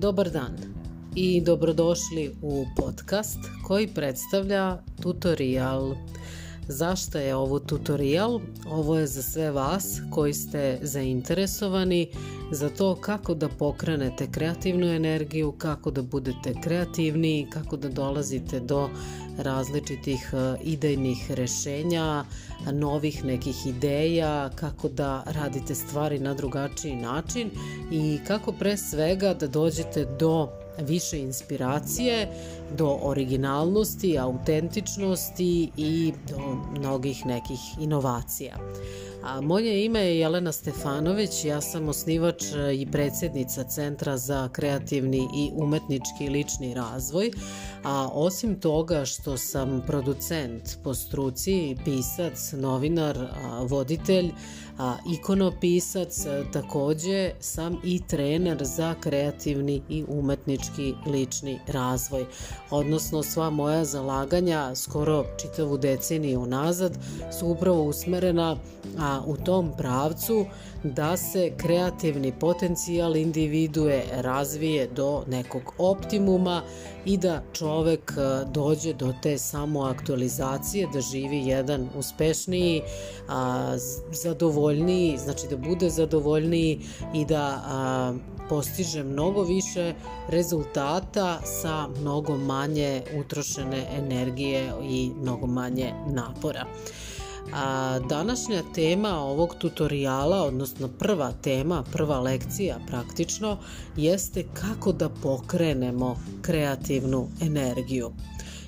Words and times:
Dobar 0.00 0.30
dan 0.30 0.56
i 1.14 1.40
dobrodošli 1.40 2.34
u 2.42 2.66
podcast 2.76 3.38
koji 3.66 3.88
predstavlja 3.88 4.78
tutorial. 5.02 5.94
Zašto 6.68 7.18
je 7.18 7.34
ovo 7.34 7.58
tutorial? 7.58 8.40
Ovo 8.70 8.98
je 8.98 9.06
za 9.06 9.22
sve 9.22 9.50
vas 9.50 10.00
koji 10.10 10.34
ste 10.34 10.78
zainteresovani 10.82 12.08
za 12.52 12.68
to 12.68 12.94
kako 12.94 13.34
da 13.34 13.48
pokrenete 13.48 14.30
kreativnu 14.32 14.86
energiju, 14.86 15.52
kako 15.52 15.90
da 15.90 16.02
budete 16.02 16.54
kreativni, 16.62 17.46
kako 17.50 17.76
da 17.76 17.88
dolazite 17.88 18.60
do 18.60 18.88
različitih 19.38 20.30
e, 20.32 20.56
idejnih 20.64 21.30
rešenja, 21.30 22.24
novih 22.72 23.24
nekih 23.24 23.66
ideja, 23.66 24.50
kako 24.54 24.88
da 24.88 25.22
radite 25.26 25.74
stvari 25.74 26.18
na 26.18 26.34
drugačiji 26.34 26.96
način 26.96 27.50
i 27.90 28.18
kako 28.26 28.52
pre 28.52 28.76
svega 28.76 29.34
da 29.34 29.46
dođete 29.46 30.04
do 30.04 30.48
više 30.80 31.18
inspiracije, 31.18 32.28
do 32.76 32.98
originalnosti, 33.02 34.18
autentičnosti 34.18 35.70
i 35.76 36.12
do 36.28 36.38
mnogih 36.78 37.26
nekih 37.26 37.60
inovacija. 37.80 38.56
A 39.22 39.40
moje 39.40 39.84
ime 39.84 40.00
je 40.00 40.18
Jelena 40.18 40.52
Stefanović, 40.52 41.44
ja 41.44 41.60
sam 41.60 41.88
osnivač 41.88 42.42
i 42.74 42.86
predsednica 42.92 43.64
Centra 43.64 44.16
za 44.16 44.48
kreativni 44.52 45.28
i 45.36 45.50
umetnički 45.54 46.28
lični 46.28 46.74
razvoj, 46.74 47.30
a 47.84 48.08
osim 48.12 48.60
toga 48.60 49.04
što 49.04 49.36
sam 49.36 49.82
producent 49.86 50.78
po 50.84 50.94
struci, 50.94 51.76
pisac, 51.84 52.52
novinar, 52.52 53.18
voditelj, 53.68 54.30
a 54.78 54.96
ikonopisac, 55.12 56.26
takođe 56.52 57.30
sam 57.40 57.76
i 57.84 58.00
trener 58.06 58.64
za 58.64 58.94
kreativni 59.00 59.82
i 59.88 60.04
umetnički 60.08 60.94
lični 61.06 61.60
razvoj. 61.66 62.24
Odnosno 62.70 63.22
sva 63.22 63.50
moja 63.50 63.84
zalaganja 63.84 64.74
skoro 64.74 65.24
čitavu 65.40 65.78
deceniju 65.78 66.46
nazad 66.46 66.98
su 67.38 67.46
upravo 67.46 67.82
usmerena 67.82 68.56
a, 68.98 69.20
u 69.26 69.36
tom 69.36 69.72
pravcu 69.78 70.46
da 70.82 71.16
se 71.16 71.52
kreativni 71.56 72.32
potencijal 72.40 73.16
individue 73.16 74.04
razvije 74.12 74.88
do 74.96 75.22
nekog 75.26 75.62
optimuma 75.78 76.62
i 77.08 77.16
da 77.16 77.42
čovek 77.52 78.12
e, 78.16 78.44
dođe 78.52 78.92
do 78.92 79.14
te 79.22 79.38
samoaktualizacije, 79.38 80.88
da 80.92 81.00
živi 81.00 81.46
jedan 81.46 81.88
uspešniji, 81.96 82.82
zadovoljniji, 84.12 85.18
znači 85.18 85.46
da 85.50 85.56
bude 85.56 85.90
zadovoljniji 85.90 86.80
i 87.14 87.24
da 87.24 87.62
postiže 88.48 89.02
mnogo 89.04 89.42
više 89.42 89.94
rezultata 90.28 91.40
sa 91.44 91.88
mnogo 92.00 92.36
manje 92.36 93.02
utrošene 93.20 93.86
energije 93.98 94.72
i 94.82 95.10
mnogo 95.20 95.46
manje 95.46 95.92
napora. 96.06 96.64
A 97.54 97.98
današnja 98.08 98.62
tema 98.74 99.20
ovog 99.20 99.54
tutoriala, 99.58 100.42
odnosno 100.42 100.88
prva 100.88 101.32
tema, 101.32 101.84
prva 101.92 102.20
lekcija 102.20 102.78
praktično, 102.86 103.58
jeste 103.96 104.44
kako 104.54 104.92
da 104.92 105.08
pokrenemo 105.08 106.16
kreativnu 106.42 107.28
energiju. 107.40 108.12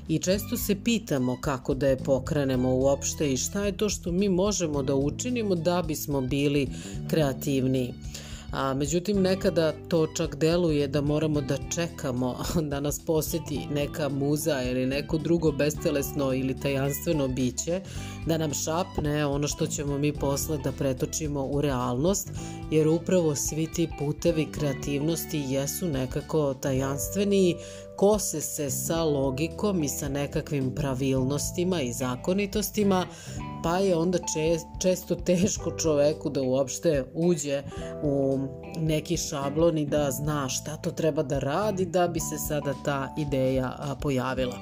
I 0.09 0.19
često 0.19 0.57
se 0.57 0.77
pitamo 0.85 1.39
kako 1.41 1.75
da 1.75 1.89
je 1.89 1.97
pokrenemo 1.97 2.75
uopšte 2.75 3.33
i 3.33 3.37
šta 3.37 3.65
je 3.65 3.77
to 3.77 3.89
što 3.89 4.13
mi 4.13 4.29
možemo 4.29 4.83
da 4.83 4.95
učinimo 4.95 5.55
da 5.55 5.83
bismo 5.83 6.21
bili 6.21 6.69
kreativniji. 7.09 7.95
A, 8.53 8.75
međutim, 8.75 9.23
nekada 9.23 9.73
to 9.89 10.07
čak 10.07 10.37
deluje 10.37 10.89
da 10.89 11.01
moramo 11.01 11.41
da 11.41 11.57
čekamo 11.75 12.37
da 12.71 12.81
nas 12.81 13.01
poseti 13.07 13.67
neka 13.75 14.09
muza 14.09 14.63
ili 14.63 14.87
neko 14.87 15.19
drugo 15.19 15.53
bestelesno 15.53 16.35
ili 16.35 16.61
tajanstveno 16.61 17.29
biće, 17.29 17.81
da 18.27 18.39
nam 18.39 18.55
šapne 18.55 19.27
ono 19.27 19.49
što 19.49 19.67
ćemo 19.67 19.99
mi 19.99 20.13
posle 20.13 20.59
da 20.59 20.73
pretočimo 20.73 21.45
u 21.45 21.61
realnost, 21.61 22.29
jer 22.71 22.89
upravo 22.89 23.35
svi 23.35 23.67
ti 23.67 23.89
putevi 23.99 24.53
kreativnosti 24.53 25.45
jesu 25.49 25.87
nekako 25.87 26.55
tajanstveni, 26.55 27.57
kose 27.97 28.41
se 28.41 28.71
sa 28.71 29.05
logikom 29.05 29.83
i 29.83 29.89
sa 29.89 30.09
nekakvim 30.09 30.75
pravilnostima 30.75 31.81
i 31.81 31.93
zakonitostima, 31.93 33.07
pa 33.63 33.79
je 33.79 33.97
onda 33.97 34.19
često 34.83 35.15
teško 35.15 35.71
čoveku 35.71 36.31
da 36.31 36.43
uopšte 36.43 37.05
uđe 37.15 37.63
u 38.03 38.39
neki 38.79 39.17
šablon 39.17 39.79
i 39.79 39.87
da 39.87 40.11
zna 40.11 40.49
šta 40.49 40.77
to 40.77 40.91
treba 40.91 41.23
da 41.23 41.39
radi 41.39 41.87
da 41.87 42.09
bi 42.09 42.21
se 42.21 42.39
sada 42.49 42.75
ta 42.85 43.15
ideja 43.19 43.97
pojavila. 44.01 44.59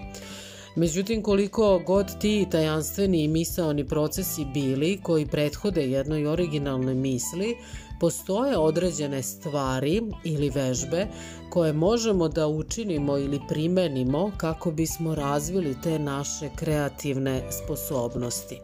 Međutim, 0.79 1.23
koliko 1.23 1.83
god 1.87 2.19
ti 2.21 2.47
tajanstveni 2.51 3.25
i 3.25 3.29
misaoni 3.29 3.85
procesi 3.87 4.45
bili 4.55 4.99
koji 5.03 5.27
prethode 5.27 5.83
jednoj 5.83 6.27
originalnoj 6.27 6.95
misli, 6.95 7.57
postoje 8.01 8.59
određene 8.59 9.23
stvari 9.23 10.03
ili 10.25 10.51
vežbe 10.51 11.07
koje 11.51 11.73
možemo 11.73 12.29
da 12.29 12.47
učinimo 12.47 13.19
ili 13.19 13.41
primenimo 13.49 14.33
kako 14.37 14.71
bismo 14.71 15.15
razvili 15.15 15.77
te 15.83 15.99
naše 15.99 16.49
kreativne 16.57 17.43
sposobnosti. 17.51 18.61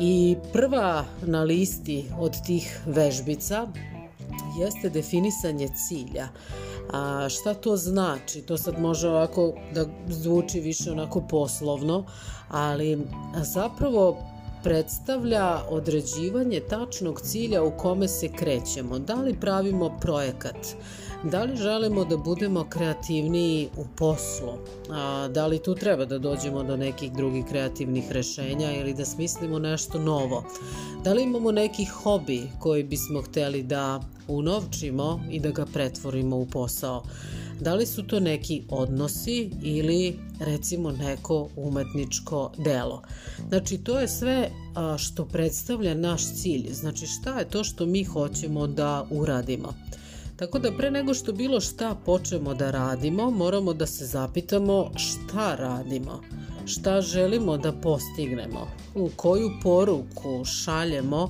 I 0.00 0.36
prva 0.52 1.04
na 1.22 1.42
listi 1.42 2.04
od 2.18 2.32
tih 2.46 2.80
vežbica 2.86 3.68
jeste 4.58 4.88
definisanje 4.88 5.68
cilja. 5.68 6.28
A 6.92 7.28
šta 7.28 7.54
to 7.54 7.76
znači? 7.76 8.42
To 8.42 8.56
sad 8.56 8.80
može 8.80 9.08
ovako 9.08 9.52
da 9.74 9.86
zvuči 10.08 10.60
više 10.60 10.90
onako 10.92 11.20
poslovno, 11.20 12.04
ali 12.48 13.06
zapravo 13.42 14.16
predstavlja 14.62 15.58
određivanje 15.70 16.60
tačnog 16.60 17.20
cilja 17.20 17.62
u 17.62 17.76
kome 17.76 18.08
se 18.08 18.28
krećemo. 18.28 18.98
Da 18.98 19.14
li 19.14 19.40
pravimo 19.40 19.98
projekat? 20.00 20.56
Da 21.24 21.42
li 21.42 21.56
želimo 21.56 22.04
da 22.04 22.16
budemo 22.16 22.64
kreativniji 22.68 23.68
u 23.76 23.84
poslu? 23.96 24.52
A, 24.90 25.28
da 25.28 25.46
li 25.46 25.58
tu 25.58 25.74
treba 25.74 26.04
da 26.04 26.18
dođemo 26.18 26.62
do 26.62 26.76
nekih 26.76 27.12
drugih 27.12 27.44
kreativnih 27.44 28.12
rešenja 28.12 28.72
ili 28.72 28.94
da 28.94 29.04
smislimo 29.04 29.58
nešto 29.58 29.98
novo? 29.98 30.44
Da 31.04 31.12
li 31.12 31.22
imamo 31.22 31.52
neki 31.52 31.84
hobi 31.84 32.42
koji 32.58 32.84
bismo 32.84 33.22
hteli 33.22 33.62
da 33.62 34.00
unovčimo 34.28 35.20
i 35.30 35.40
da 35.40 35.50
ga 35.50 35.66
pretvorimo 35.66 36.36
u 36.36 36.46
posao? 36.46 37.02
Da 37.60 37.74
li 37.74 37.86
su 37.86 38.06
to 38.06 38.20
neki 38.20 38.62
odnosi 38.68 39.50
ili 39.62 40.18
recimo 40.38 40.90
neko 40.90 41.48
umetničko 41.56 42.52
delo? 42.58 43.02
Znači 43.48 43.78
to 43.78 43.98
je 43.98 44.08
sve 44.08 44.50
što 44.98 45.24
predstavlja 45.24 45.94
naš 45.94 46.34
cilj. 46.34 46.72
Znači 46.72 47.06
šta 47.06 47.38
je 47.38 47.48
to 47.48 47.64
što 47.64 47.86
mi 47.86 48.04
hoćemo 48.04 48.66
da 48.66 49.06
uradimo? 49.10 49.74
Tako 50.40 50.58
da 50.58 50.70
pre 50.72 50.90
nego 50.90 51.14
što 51.14 51.32
bilo 51.32 51.60
šta 51.60 51.94
počnemo 52.04 52.54
da 52.54 52.70
radimo, 52.70 53.30
moramo 53.30 53.72
da 53.74 53.86
se 53.86 54.06
zapitamo 54.06 54.90
šta 54.96 55.54
radimo, 55.54 56.20
šta 56.66 57.00
želimo 57.00 57.56
da 57.58 57.72
postignemo, 57.72 58.66
u 58.94 59.10
koju 59.16 59.50
poruku 59.62 60.44
šaljemo 60.44 61.28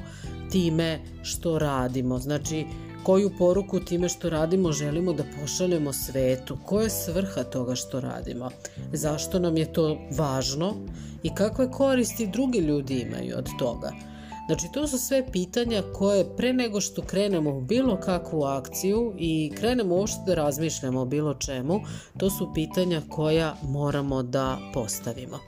time 0.50 1.00
što 1.22 1.58
radimo. 1.58 2.18
Znači, 2.18 2.64
koju 3.02 3.30
poruku 3.38 3.80
time 3.80 4.08
što 4.08 4.30
radimo 4.30 4.72
želimo 4.72 5.12
da 5.12 5.24
pošaljemo 5.40 5.92
svetu, 5.92 6.58
koja 6.66 6.82
je 6.82 6.90
svrha 6.90 7.44
toga 7.44 7.74
što 7.74 8.00
radimo, 8.00 8.50
zašto 8.92 9.38
nam 9.38 9.56
je 9.56 9.72
to 9.72 9.98
važno 10.18 10.74
i 11.22 11.34
kakve 11.34 11.70
koristi 11.70 12.26
drugi 12.26 12.58
ljudi 12.58 13.00
imaju 13.00 13.38
od 13.38 13.48
toga. 13.58 14.09
Znači, 14.50 14.68
to 14.72 14.86
su 14.86 14.98
sve 14.98 15.32
pitanja 15.32 15.82
koje 15.92 16.36
pre 16.36 16.52
nego 16.52 16.80
što 16.80 17.02
krenemo 17.02 17.50
u 17.50 17.60
bilo 17.60 17.96
kakvu 17.96 18.44
akciju 18.44 19.14
i 19.18 19.52
krenemo 19.56 19.94
uopšte 19.94 20.18
da 20.26 20.34
razmišljamo 20.34 21.00
o 21.00 21.04
bilo 21.04 21.34
čemu, 21.34 21.80
to 22.18 22.30
su 22.30 22.50
pitanja 22.54 23.02
koja 23.08 23.56
moramo 23.62 24.22
da 24.22 24.58
postavimo 24.74 25.38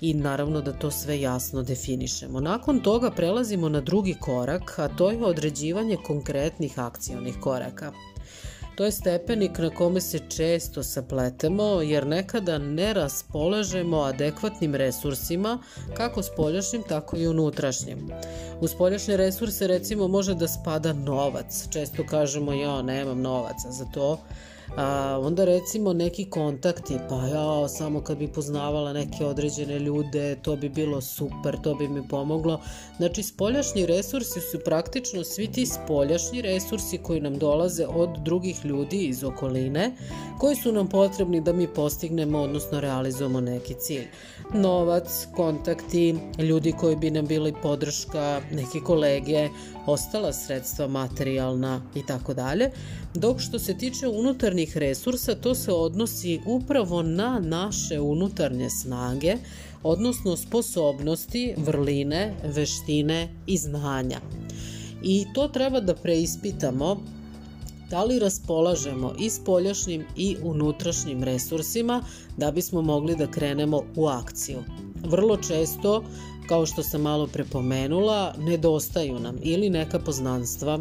i 0.00 0.14
naravno 0.14 0.60
da 0.60 0.72
to 0.72 0.90
sve 0.90 1.20
jasno 1.20 1.62
definišemo. 1.62 2.40
Nakon 2.40 2.80
toga 2.80 3.10
prelazimo 3.10 3.68
na 3.68 3.80
drugi 3.80 4.14
korak, 4.20 4.78
a 4.78 4.88
to 4.88 5.10
je 5.10 5.24
određivanje 5.24 5.96
konkretnih 6.06 6.78
akcionih 6.78 7.34
koraka. 7.40 7.92
To 8.80 8.84
je 8.84 8.92
stepenik 8.92 9.58
na 9.58 9.70
kome 9.70 10.00
se 10.00 10.18
često 10.28 10.82
sapletemo 10.82 11.64
jer 11.64 12.06
nekada 12.06 12.58
ne 12.58 12.94
raspolažemo 12.94 13.98
adekvatnim 13.98 14.74
resursima 14.74 15.58
kako 15.94 16.22
spoljašnjim 16.22 16.82
tako 16.88 17.16
i 17.16 17.26
unutrašnjim. 17.28 18.10
U 18.60 18.68
spoljašnje 18.68 19.16
resurse 19.16 19.66
recimo 19.66 20.08
može 20.08 20.34
da 20.34 20.48
spada 20.48 20.92
novac. 20.92 21.68
Često 21.70 22.06
kažemo 22.06 22.52
ja 22.52 22.82
nemam 22.82 23.20
novaca 23.20 23.70
za 23.70 23.84
to, 23.94 24.18
A, 24.76 25.18
onda 25.22 25.44
recimo 25.44 25.92
neki 25.92 26.30
kontakti, 26.30 26.98
pa 27.08 27.26
ja 27.26 27.68
samo 27.68 28.00
kad 28.00 28.18
bi 28.18 28.28
poznavala 28.28 28.92
neke 28.92 29.24
određene 29.24 29.78
ljude, 29.78 30.36
to 30.42 30.56
bi 30.56 30.68
bilo 30.68 31.00
super, 31.00 31.56
to 31.62 31.74
bi 31.74 31.88
mi 31.88 32.08
pomoglo. 32.08 32.60
Znači 32.96 33.22
spoljašnji 33.22 33.86
resursi 33.86 34.40
su 34.40 34.58
praktično 34.64 35.24
svi 35.24 35.46
ti 35.52 35.66
spoljašnji 35.66 36.42
resursi 36.42 36.98
koji 36.98 37.20
nam 37.20 37.38
dolaze 37.38 37.86
od 37.86 38.10
drugih 38.24 38.64
ljudi 38.64 38.98
iz 38.98 39.24
okoline, 39.24 39.92
koji 40.38 40.56
su 40.56 40.72
nam 40.72 40.88
potrebni 40.88 41.40
da 41.40 41.52
mi 41.52 41.68
postignemo, 41.68 42.38
odnosno 42.38 42.80
realizujemo 42.80 43.40
neki 43.40 43.74
cilj. 43.74 44.06
Novac, 44.54 45.26
kontakti, 45.36 46.14
ljudi 46.38 46.72
koji 46.72 46.96
bi 46.96 47.10
nam 47.10 47.26
bili 47.26 47.54
podrška, 47.62 48.40
neki 48.52 48.80
kolege, 48.80 49.48
ostala 49.86 50.32
sredstva 50.32 50.88
materijalna 50.88 51.82
i 51.94 52.06
tako 52.06 52.34
dalje. 52.34 52.70
Dok 53.14 53.40
što 53.40 53.58
se 53.58 53.78
tiče 53.78 54.08
unutarnjih 54.08 54.76
resursa, 54.76 55.34
to 55.34 55.54
se 55.54 55.72
odnosi 55.72 56.40
upravo 56.46 57.02
na 57.02 57.40
naše 57.44 58.00
unutarnje 58.00 58.70
snage, 58.70 59.36
odnosno 59.82 60.36
sposobnosti, 60.36 61.54
vrline, 61.56 62.34
veštine 62.44 63.28
i 63.46 63.56
znanja. 63.56 64.20
I 65.02 65.26
to 65.34 65.48
treba 65.48 65.80
da 65.80 65.94
preispitamo 65.94 67.00
da 67.90 68.04
li 68.04 68.18
raspolažemo 68.18 69.12
i 69.18 69.30
spoljašnjim 69.30 70.04
i 70.16 70.36
unutrašnjim 70.42 71.22
resursima 71.24 72.02
da 72.36 72.50
bismo 72.50 72.82
mogli 72.82 73.16
da 73.16 73.30
krenemo 73.30 73.82
u 73.96 74.06
akciju. 74.06 74.58
Vrlo 75.04 75.36
često 75.36 76.04
kao 76.48 76.66
što 76.66 76.82
sam 76.82 77.00
malo 77.00 77.26
prepomenula, 77.26 78.34
nedostaju 78.38 79.18
nam 79.18 79.36
ili 79.42 79.70
neka 79.70 79.98
poznanstva 79.98 80.78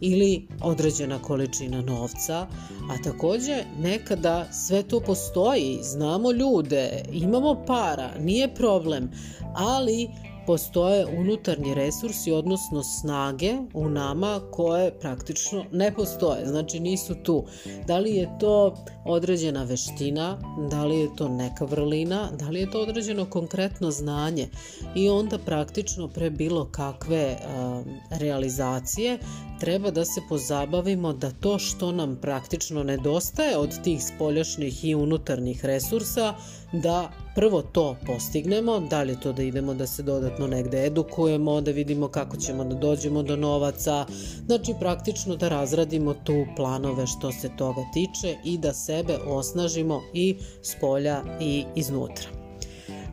ili 0.00 0.48
određena 0.62 1.22
količina 1.22 1.82
novca, 1.82 2.46
a 2.90 3.02
takođe 3.04 3.64
nekada 3.78 4.52
sve 4.52 4.82
to 4.82 5.00
postoji, 5.00 5.78
znamo 5.82 6.32
ljude, 6.32 7.02
imamo 7.12 7.64
para, 7.66 8.10
nije 8.20 8.54
problem, 8.54 9.10
ali 9.54 10.08
postoje 10.46 11.06
unutarnji 11.06 11.74
resursi, 11.74 12.32
odnosno 12.32 12.82
snage 12.82 13.54
u 13.74 13.88
nama 13.88 14.40
koje 14.50 14.98
praktično 14.98 15.64
ne 15.72 15.94
postoje, 15.94 16.46
znači 16.46 16.80
nisu 16.80 17.14
tu. 17.14 17.44
Da 17.86 17.98
li 17.98 18.14
je 18.14 18.38
to 18.40 18.74
određena 19.04 19.64
veština, 19.64 20.38
da 20.70 20.84
li 20.84 20.98
je 20.98 21.16
to 21.16 21.28
neka 21.28 21.64
vrlina, 21.64 22.30
da 22.38 22.48
li 22.48 22.60
je 22.60 22.70
to 22.70 22.80
određeno 22.80 23.24
konkretno 23.24 23.90
znanje 23.90 24.48
i 24.94 25.08
onda 25.08 25.38
praktično 25.38 26.08
pre 26.08 26.30
bilo 26.30 26.64
kakve 26.64 27.36
a, 27.46 27.82
realizacije 28.10 29.18
treba 29.60 29.90
da 29.90 30.04
se 30.04 30.20
pozabavimo 30.28 31.12
da 31.12 31.30
to 31.30 31.58
što 31.58 31.92
nam 31.92 32.18
praktično 32.22 32.82
nedostaje 32.82 33.56
od 33.56 33.82
tih 33.82 34.04
spoljašnjih 34.04 34.84
i 34.84 34.94
unutarnjih 34.94 35.64
resursa, 35.64 36.34
da 36.72 37.10
prvo 37.34 37.62
to 37.62 37.96
postignemo, 38.06 38.80
da 38.80 39.02
li 39.02 39.16
to 39.20 39.32
da 39.32 39.42
idemo 39.42 39.74
da 39.74 39.86
se 39.86 40.02
dodatno 40.02 40.46
negde 40.46 40.86
edukujemo, 40.86 41.60
da 41.60 41.70
vidimo 41.70 42.08
kako 42.08 42.36
ćemo 42.36 42.64
da 42.64 42.74
dođemo 42.74 43.22
do 43.22 43.36
novaca, 43.36 44.06
znači 44.46 44.74
praktično 44.80 45.36
da 45.36 45.48
razradimo 45.48 46.14
tu 46.14 46.46
planove 46.56 47.06
što 47.06 47.32
se 47.32 47.50
toga 47.56 47.82
tiče 47.94 48.36
i 48.44 48.58
da 48.58 48.72
sebe 48.72 49.18
osnažimo 49.26 50.02
i 50.14 50.36
s 50.62 50.74
polja 50.80 51.22
i 51.40 51.64
iznutra. 51.74 52.26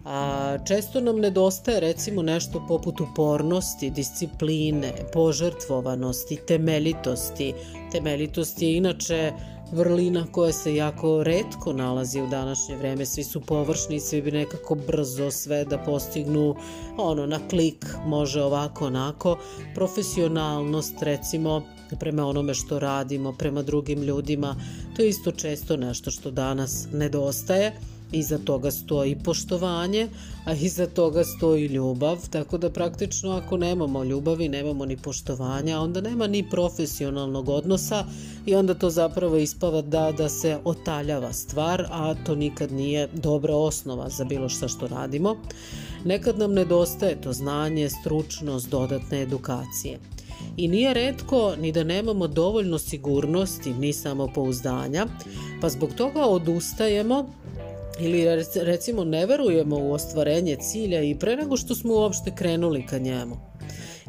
A 0.05 0.57
često 0.67 1.01
nam 1.01 1.19
nedostaje 1.19 1.79
recimo 1.79 2.21
nešto 2.21 2.65
poput 2.67 3.01
upornosti, 3.01 3.89
discipline, 3.89 4.93
požrtvovanosti, 5.13 6.39
temeljitosti. 6.47 7.53
Temeljitost 7.91 8.61
je 8.61 8.77
inače 8.77 9.31
vrlina 9.71 10.25
koja 10.31 10.53
se 10.53 10.75
jako 10.75 11.23
redko 11.23 11.73
nalazi 11.73 12.21
u 12.21 12.27
današnje 12.27 12.75
vreme. 12.75 13.05
Svi 13.05 13.23
su 13.23 13.41
površni, 13.41 13.99
svi 13.99 14.21
bi 14.21 14.31
nekako 14.31 14.75
brzo 14.75 15.31
sve 15.31 15.65
da 15.65 15.77
postignu 15.77 16.55
ono 16.97 17.25
na 17.25 17.39
klik, 17.47 17.85
može 18.05 18.41
ovako 18.41 18.85
onako. 18.85 19.37
Profesionalnost 19.75 20.93
recimo 21.01 21.61
prema 21.99 22.25
onome 22.25 22.53
što 22.53 22.79
radimo, 22.79 23.33
prema 23.33 23.61
drugim 23.61 24.01
ljudima, 24.01 24.55
to 24.95 25.01
je 25.01 25.09
isto 25.09 25.31
često 25.31 25.77
nešto 25.77 26.11
što 26.11 26.31
danas 26.31 26.87
nedostaje 26.91 27.73
Iza 28.13 28.37
toga 28.37 28.71
stoji 28.71 29.15
poštovanje, 29.23 30.07
a 30.45 30.53
iza 30.53 30.87
toga 30.87 31.23
stoji 31.23 31.65
ljubav, 31.65 32.29
tako 32.29 32.57
da 32.57 32.69
praktično 32.69 33.31
ako 33.31 33.57
nemamo 33.57 34.03
ljubavi, 34.03 34.49
nemamo 34.49 34.85
ni 34.85 34.97
poštovanja, 34.97 35.79
onda 35.79 36.01
nema 36.01 36.27
ni 36.27 36.49
profesionalnog 36.49 37.49
odnosa 37.49 38.05
i 38.45 38.55
onda 38.55 38.73
to 38.73 38.89
zapravo 38.89 39.37
ispava 39.37 39.81
da, 39.81 40.11
da 40.17 40.29
se 40.29 40.57
otaljava 40.63 41.33
stvar, 41.33 41.85
a 41.91 42.15
to 42.25 42.35
nikad 42.35 42.71
nije 42.71 43.07
dobra 43.13 43.55
osnova 43.55 44.09
za 44.09 44.23
bilo 44.23 44.49
šta 44.49 44.67
što 44.67 44.87
radimo. 44.87 45.35
Nekad 46.05 46.39
nam 46.39 46.53
nedostaje 46.53 47.21
to 47.21 47.33
znanje, 47.33 47.89
stručnost, 47.89 48.69
dodatne 48.69 49.21
edukacije. 49.21 49.99
I 50.57 50.67
nije 50.67 50.93
redko 50.93 51.55
ni 51.59 51.71
da 51.71 51.83
nemamo 51.83 52.27
dovoljno 52.27 52.77
sigurnosti 52.77 53.73
ni 53.73 53.93
samopouzdanja, 53.93 55.07
pa 55.61 55.69
zbog 55.69 55.93
toga 55.93 56.25
odustajemo 56.25 57.25
ili 57.99 58.25
recimo 58.55 59.03
ne 59.03 59.25
verujemo 59.25 59.77
u 59.77 59.91
ostvarenje 59.91 60.55
cilja 60.55 61.01
i 61.01 61.19
pre 61.19 61.35
nego 61.35 61.57
što 61.57 61.75
smo 61.75 61.93
uopšte 61.93 62.31
krenuli 62.35 62.85
ka 62.85 62.97
njemu. 62.97 63.37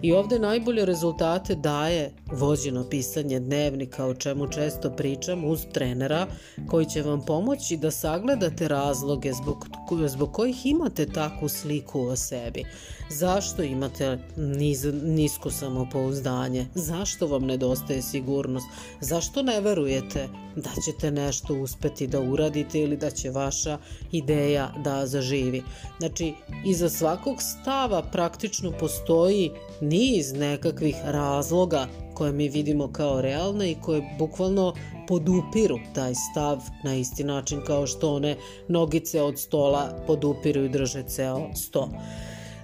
I 0.02 0.12
ovde 0.12 0.38
najbolje 0.38 0.84
rezultate 0.84 1.54
daje 1.54 2.12
vođeno 2.32 2.84
pisanje 2.90 3.40
dnevnika, 3.40 4.06
o 4.06 4.14
čemu 4.14 4.50
često 4.50 4.90
pričam 4.90 5.44
uz 5.44 5.66
trenera, 5.72 6.26
koji 6.68 6.86
će 6.86 7.02
vam 7.02 7.24
pomoći 7.24 7.76
da 7.76 7.90
sagledate 7.90 8.68
razloge 8.68 9.32
zbog, 9.32 9.66
zbog 10.06 10.32
kojih 10.32 10.66
imate 10.66 11.06
takvu 11.06 11.48
sliku 11.48 12.00
o 12.00 12.16
sebi. 12.16 12.64
Zašto 13.10 13.62
imate 13.62 14.18
niz, 14.36 14.86
nisko 15.02 15.50
samopouzdanje? 15.50 16.66
Zašto 16.74 17.26
vam 17.26 17.44
nedostaje 17.44 18.02
sigurnost? 18.02 18.66
Zašto 19.00 19.42
ne 19.42 19.60
verujete 19.60 20.28
da 20.56 20.70
ćete 20.84 21.10
nešto 21.10 21.54
uspeti 21.54 22.06
da 22.06 22.20
uradite 22.20 22.80
ili 22.80 22.96
da 22.96 23.10
će 23.10 23.30
vaša 23.30 23.78
ideja 24.12 24.72
da 24.84 25.06
zaživi? 25.06 25.62
Znači, 25.98 26.34
iza 26.64 26.88
svakog 26.88 27.36
stava 27.42 28.02
praktično 28.02 28.70
postoji 28.70 29.50
niz 29.88 30.32
nekakvih 30.32 30.96
razloga 31.04 31.86
koje 32.14 32.32
mi 32.32 32.48
vidimo 32.48 32.92
kao 32.92 33.20
realne 33.20 33.70
i 33.70 33.76
koje 33.80 34.16
bukvalno 34.18 34.74
podupiru 35.08 35.78
taj 35.94 36.12
stav 36.14 36.58
na 36.84 36.94
isti 36.94 37.24
način 37.24 37.60
kao 37.66 37.86
što 37.86 38.14
one 38.14 38.36
nogice 38.68 39.22
od 39.22 39.38
stola 39.38 40.04
podupiru 40.06 40.64
i 40.64 40.68
drže 40.68 41.02
ceo 41.02 41.40
sto. 41.54 41.88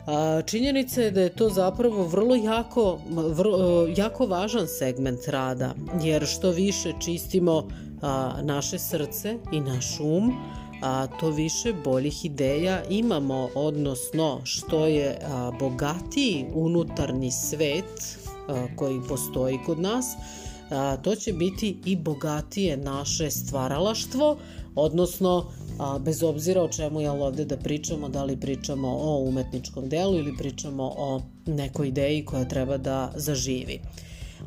A, 0.07 0.43
činjenica 0.47 1.03
je 1.03 1.11
da 1.11 1.21
je 1.21 1.37
to 1.37 1.49
zapravo 1.49 2.05
vrlo 2.05 2.35
jako, 2.35 2.99
vrlo, 3.11 3.89
jako 3.97 4.27
važan 4.27 4.67
segment 4.67 5.29
rada, 5.29 5.75
jer 6.03 6.27
što 6.27 6.51
više 6.51 6.93
čistimo 7.05 7.69
a, 8.03 8.33
naše 8.43 8.79
srce 8.79 9.37
i 9.53 9.61
naš 9.61 10.01
um, 10.01 10.33
a, 10.83 11.07
to 11.07 11.31
više 11.31 11.73
boljih 11.85 12.25
ideja 12.25 12.83
imamo, 12.91 13.49
odnosno 13.55 14.41
što 14.45 14.87
je 14.87 15.19
a, 15.23 15.51
bogatiji 15.59 16.47
unutarnji 16.55 17.31
svet 17.31 18.19
a, 18.49 18.67
koji 18.77 19.01
postoji 19.09 19.59
kod 19.67 19.81
nas, 19.81 20.07
a, 20.71 20.97
to 20.97 21.15
će 21.15 21.33
biti 21.33 21.77
i 21.85 21.97
bogatije 21.97 22.77
naše 22.77 23.31
stvaralaštvo, 23.31 24.37
odnosno 24.75 25.47
a, 25.79 25.99
bez 25.99 26.23
obzira 26.23 26.63
o 26.63 26.69
čemu 26.69 27.01
je 27.01 27.11
ovde 27.11 27.45
da 27.45 27.57
pričamo, 27.57 28.09
da 28.09 28.25
li 28.25 28.41
pričamo 28.41 28.89
o 28.89 29.19
umetničkom 29.19 29.89
delu 29.89 30.15
ili 30.15 30.37
pričamo 30.37 30.93
o 30.97 31.21
nekoj 31.47 31.89
ideji 31.89 32.25
koja 32.25 32.45
treba 32.45 32.77
da 32.77 33.13
zaživi. 33.17 33.81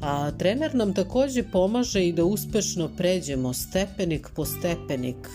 A 0.02 0.32
trener 0.32 0.76
nam 0.76 0.94
takođe 0.94 1.44
pomaže 1.44 2.08
i 2.08 2.14
da 2.14 2.24
uspešno 2.24 2.90
pređemo 2.98 3.54
stepenik 3.54 4.30
po 4.36 4.46
stepenik 4.46 5.30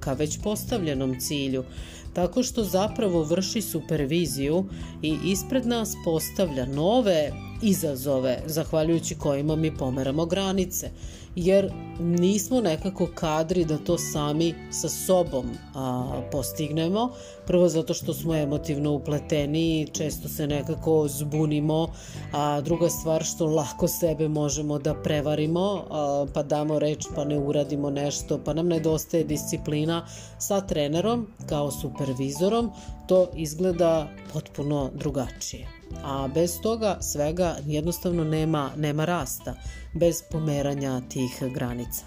ka 0.00 0.12
već 0.12 0.38
postavljenom 0.42 1.20
cilju, 1.20 1.64
tako 2.12 2.42
što 2.42 2.64
zapravo 2.64 3.22
vrši 3.22 3.62
superviziju 3.62 4.64
i 5.02 5.16
ispred 5.24 5.66
nas 5.66 5.94
postavlja 6.04 6.66
nove 6.66 7.32
izazove 7.62 8.42
zahvaljujući 8.46 9.14
kojima 9.14 9.56
mi 9.56 9.76
pomeramo 9.76 10.26
granice. 10.26 10.90
Jer 11.36 11.72
nismo 12.00 12.60
nekako 12.60 13.08
kadri 13.14 13.64
da 13.64 13.78
to 13.78 13.98
sami 13.98 14.54
sa 14.70 14.88
sobom 14.88 15.46
a, 15.74 16.22
postignemo. 16.32 17.10
Prvo 17.46 17.68
zato 17.68 17.94
što 17.94 18.14
smo 18.14 18.36
emotivno 18.36 18.92
upleteni 18.92 19.80
i 19.80 19.86
često 19.86 20.28
se 20.28 20.46
nekako 20.46 21.08
zbunimo, 21.08 21.88
a 22.32 22.60
druga 22.60 22.88
stvar 22.88 23.24
što 23.24 23.46
lako 23.46 23.88
sebe 23.88 24.28
možemo 24.28 24.78
da 24.78 24.94
prevarimo, 24.94 25.84
a, 25.90 26.26
pa 26.34 26.42
damo 26.42 26.78
reč 26.78 27.06
pa 27.14 27.24
ne 27.24 27.38
uradimo 27.38 27.90
nešto, 27.90 28.40
pa 28.44 28.52
nam 28.52 28.68
nedostaje 28.68 29.24
disciplina. 29.24 30.06
Sa 30.38 30.60
trenerom 30.60 31.26
kao 31.48 31.70
supervizorom, 31.70 32.70
to 33.06 33.26
izgleda 33.34 34.08
potpuno 34.32 34.90
drugačije 34.94 35.77
a 36.04 36.28
bez 36.34 36.60
toga 36.60 36.98
svega 37.00 37.56
jednostavno 37.66 38.24
nema, 38.24 38.70
nema 38.76 39.04
rasta 39.04 39.54
bez 39.94 40.22
pomeranja 40.30 41.00
tih 41.08 41.42
granica. 41.54 42.04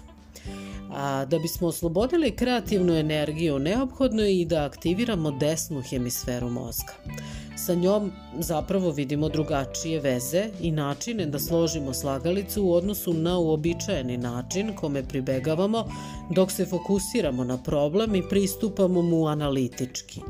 A, 0.90 1.24
da 1.24 1.38
bismo 1.38 1.68
oslobodili 1.68 2.36
kreativnu 2.36 2.92
energiju, 2.92 3.58
neophodno 3.58 4.22
je 4.22 4.40
i 4.40 4.44
da 4.44 4.64
aktiviramo 4.64 5.30
desnu 5.30 5.82
hemisferu 5.82 6.50
mozga. 6.50 6.92
Sa 7.66 7.74
njom 7.74 8.12
zapravo 8.38 8.90
vidimo 8.90 9.28
drugačije 9.28 10.00
veze 10.00 10.48
i 10.60 10.70
načine 10.70 11.26
da 11.26 11.38
složimo 11.38 11.94
slagalicu 11.94 12.64
u 12.64 12.72
odnosu 12.72 13.14
na 13.14 13.38
uobičajeni 13.38 14.16
način 14.16 14.72
kome 14.76 15.02
pribegavamo 15.02 15.84
dok 16.30 16.52
se 16.52 16.66
fokusiramo 16.66 17.44
na 17.44 17.58
problem 17.62 18.14
i 18.14 18.28
pristupamo 18.28 19.02
mu 19.02 19.26
analitički. 19.26 20.20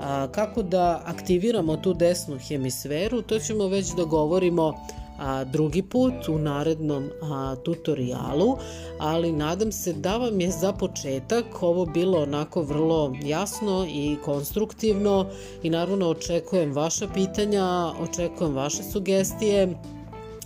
A, 0.00 0.28
kako 0.32 0.62
da 0.62 1.02
aktiviramo 1.04 1.76
tu 1.76 1.94
desnu 1.94 2.38
hemisferu, 2.38 3.22
to 3.22 3.38
ćemo 3.38 3.66
već 3.66 3.94
da 3.96 4.04
govorimo 4.04 4.74
a, 5.18 5.44
drugi 5.44 5.82
put 5.82 6.28
u 6.28 6.38
narednom 6.38 7.10
a, 7.22 7.56
tutorijalu, 7.64 8.56
ali 8.98 9.32
nadam 9.32 9.72
se 9.72 9.92
da 9.92 10.16
vam 10.16 10.40
je 10.40 10.50
za 10.50 10.72
početak 10.72 11.62
ovo 11.62 11.86
bilo 11.86 12.22
onako 12.22 12.62
vrlo 12.62 13.12
jasno 13.24 13.86
i 13.88 14.16
konstruktivno 14.24 15.26
i 15.62 15.70
naravno 15.70 16.08
očekujem 16.08 16.72
vaša 16.72 17.08
pitanja, 17.14 17.92
očekujem 18.00 18.54
vaše 18.54 18.82
sugestije, 18.82 19.74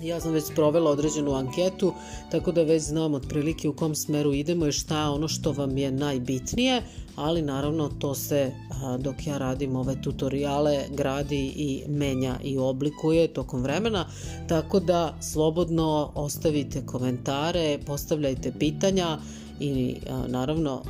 Ja 0.03 0.21
sam 0.21 0.33
već 0.33 0.45
sprovela 0.45 0.91
određenu 0.91 1.35
anketu, 1.35 1.93
tako 2.31 2.53
da 2.53 2.63
već 2.63 2.83
znam 2.83 3.15
otprilike 3.15 3.69
u 3.69 3.73
kom 3.73 3.95
smeru 3.95 4.33
idemo 4.33 4.67
i 4.67 4.73
šta 4.73 5.03
je 5.03 5.09
ono 5.09 5.29
što 5.29 5.53
vam 5.53 5.79
je 5.79 5.91
najbitnije, 5.91 6.83
ali 7.17 7.43
naravno 7.43 7.89
to 7.99 8.15
se 8.15 8.53
dok 8.99 9.27
ja 9.27 9.39
radim 9.39 9.77
ove 9.77 10.03
tutoriale 10.03 10.85
gradi 10.91 11.53
i 11.57 11.83
menja 11.89 12.39
i 12.45 12.59
oblikuje 12.59 13.29
tokom 13.29 13.63
vremena, 13.63 14.07
tako 14.49 14.81
da 14.81 15.19
slobodno 15.33 16.13
ostavite 16.15 16.87
komentare, 16.87 17.79
postavljajte 17.87 18.53
pitanja, 18.59 19.19
i 19.61 19.97
naravno 20.27 20.83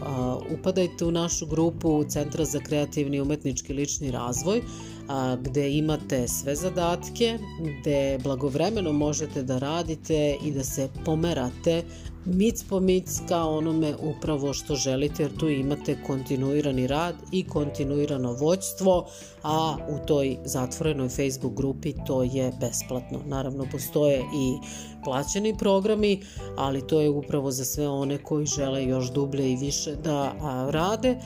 upadajte 0.59 1.05
u 1.05 1.11
našu 1.11 1.47
grupu 1.47 2.05
Centra 2.09 2.45
za 2.45 2.61
kreativni 2.61 3.21
umetnički 3.21 3.73
lični 3.73 4.11
razvoj 4.11 4.63
a, 5.09 5.37
gde 5.41 5.71
imate 5.73 6.29
sve 6.29 6.55
zadatke, 6.55 7.39
gde 7.61 8.19
blagovremeno 8.23 8.93
možete 8.93 9.43
da 9.43 9.59
radite 9.59 10.37
i 10.45 10.51
da 10.51 10.65
se 10.65 10.89
pomerate 11.05 11.83
mic 12.27 12.65
po 12.69 12.81
mic 12.81 13.21
ka 13.29 13.45
onome 13.45 13.95
upravo 14.03 14.53
što 14.53 14.75
želite 14.75 15.23
jer 15.23 15.37
tu 15.37 15.49
imate 15.49 15.99
kontinuirani 16.07 16.87
rad 16.87 17.15
i 17.33 17.47
kontinuirano 17.47 18.33
vođstvo, 18.33 19.07
a 19.43 19.77
u 19.89 20.07
toj 20.07 20.37
zatvorenoj 20.45 21.09
Facebook 21.09 21.55
grupi 21.55 21.95
to 22.07 22.23
je 22.23 22.53
besplatno. 22.61 23.19
Naravno 23.27 23.67
postoje 23.73 24.19
i 24.19 24.59
plaćeni 25.05 25.59
programi, 25.59 26.23
ali 26.57 26.87
to 26.87 27.01
je 27.01 27.11
upravo 27.11 27.51
za 27.51 27.65
sve 27.65 27.89
one 27.89 28.19
koji 28.19 28.47
žele 28.47 28.85
još 28.85 29.13
dublje 29.13 29.53
i 29.53 29.57
više 29.57 29.97
da 29.97 30.33
rade 30.71 31.17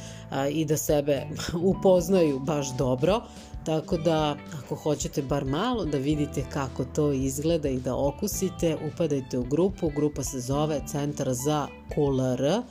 i 0.53 0.65
da 0.65 0.77
sebe 0.77 1.27
upoznaju 1.73 2.39
baš 2.39 2.77
dobro. 2.77 3.21
Tako 3.71 3.97
da, 3.97 4.37
ako 4.59 4.75
hoćete 4.75 5.23
bar 5.23 5.45
malo 5.45 5.85
da 5.85 5.99
vidite 5.99 6.45
kako 6.53 6.85
to 6.85 7.13
izgleda 7.13 7.69
i 7.69 7.81
da 7.81 7.97
okusite, 7.97 8.77
upadajte 8.93 9.39
u 9.39 9.45
grupu. 9.45 9.91
Grupa 9.97 10.23
se 10.23 10.41
zove 10.41 10.81
Centar 10.87 11.33
za 11.33 11.67
KLR, 11.89 12.63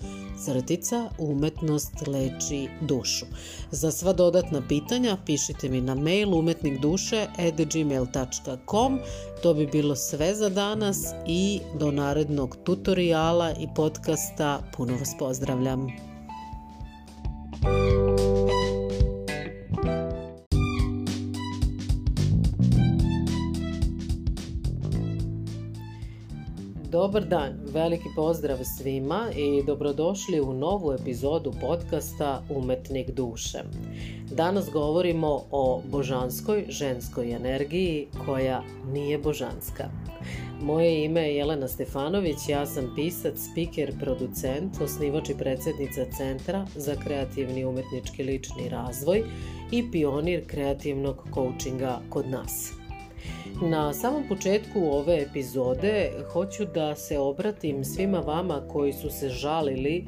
crtica 0.45 1.09
umetnost 1.17 2.07
leči 2.07 2.69
dušu. 2.81 3.25
Za 3.71 3.91
sva 3.91 4.13
dodatna 4.13 4.61
pitanja 4.67 5.17
pišite 5.25 5.69
mi 5.69 5.81
na 5.81 5.95
mail 5.95 6.35
umetnikduše.gmail.com 6.35 8.99
To 9.43 9.53
bi 9.53 9.67
bilo 9.67 9.95
sve 9.95 10.35
za 10.35 10.49
danas 10.49 10.97
i 11.27 11.59
do 11.79 11.91
narednog 11.91 12.57
tutoriala 12.63 13.51
i 13.51 13.67
podcasta. 13.75 14.61
Puno 14.77 14.93
vas 14.93 15.15
pozdravljam. 15.19 15.87
Dobar 26.99 27.25
dan, 27.25 27.59
veliki 27.73 28.09
pozdrav 28.15 28.57
svima 28.77 29.27
i 29.35 29.63
dobrodošli 29.63 30.41
u 30.41 30.53
novu 30.53 30.93
epizodu 30.93 31.53
podcasta 31.61 32.43
Umetnik 32.49 33.11
duše. 33.11 33.59
Danas 34.31 34.69
govorimo 34.73 35.41
o 35.51 35.81
božanskoj 35.91 36.65
ženskoj 36.69 37.31
energiji 37.31 38.07
koja 38.25 38.63
nije 38.93 39.17
božanska. 39.17 39.89
Moje 40.61 41.05
ime 41.05 41.21
je 41.21 41.35
Jelena 41.35 41.67
Stefanović, 41.67 42.37
ja 42.49 42.65
sam 42.65 42.93
pisac, 42.95 43.35
speaker, 43.51 43.99
producent, 43.99 44.81
osnivač 44.81 45.29
i 45.29 45.37
predsednica 45.37 46.05
Centra 46.17 46.65
za 46.75 46.95
kreativni 46.95 47.65
umetnički 47.65 48.23
lični 48.23 48.69
razvoj 48.69 49.23
i 49.71 49.91
pionir 49.91 50.47
kreativnog 50.47 51.27
coachinga 51.33 51.99
kod 52.09 52.29
nas. 52.29 52.78
Na 53.61 53.93
samom 53.93 54.23
početku 54.29 54.79
ove 54.91 55.21
epizode 55.21 56.11
hoću 56.33 56.65
da 56.65 56.95
se 56.95 57.19
obratim 57.19 57.85
svima 57.85 58.19
vama 58.19 58.61
koji 58.71 58.93
su 58.93 59.09
se 59.09 59.29
žalili 59.29 60.07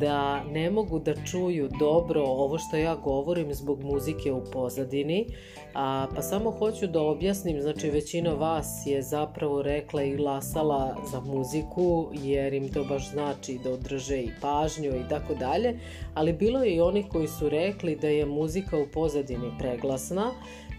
da 0.00 0.44
ne 0.44 0.70
mogu 0.70 0.98
da 0.98 1.14
čuju 1.24 1.68
dobro 1.78 2.22
ovo 2.22 2.58
što 2.58 2.76
ja 2.76 2.96
govorim 2.96 3.54
zbog 3.54 3.82
muzike 3.82 4.32
u 4.32 4.44
pozadini, 4.52 5.26
a, 5.74 6.06
pa 6.14 6.22
samo 6.22 6.50
hoću 6.50 6.86
da 6.86 7.00
objasnim, 7.00 7.62
znači 7.62 7.90
većina 7.90 8.32
vas 8.32 8.82
je 8.86 9.02
zapravo 9.02 9.62
rekla 9.62 10.02
i 10.02 10.16
glasala 10.16 10.96
za 11.10 11.20
muziku 11.20 12.08
jer 12.12 12.54
im 12.54 12.68
to 12.72 12.84
baš 12.84 13.10
znači 13.10 13.58
da 13.64 13.70
održe 13.70 14.18
i 14.18 14.30
pažnju 14.40 14.88
i 14.88 15.08
tako 15.08 15.34
dalje, 15.34 15.78
ali 16.14 16.32
bilo 16.32 16.62
je 16.62 16.74
i 16.74 16.80
oni 16.80 17.08
koji 17.08 17.28
su 17.28 17.48
rekli 17.48 17.96
da 17.96 18.08
je 18.08 18.26
muzika 18.26 18.78
u 18.78 18.86
pozadini 18.92 19.50
preglasna, 19.58 20.30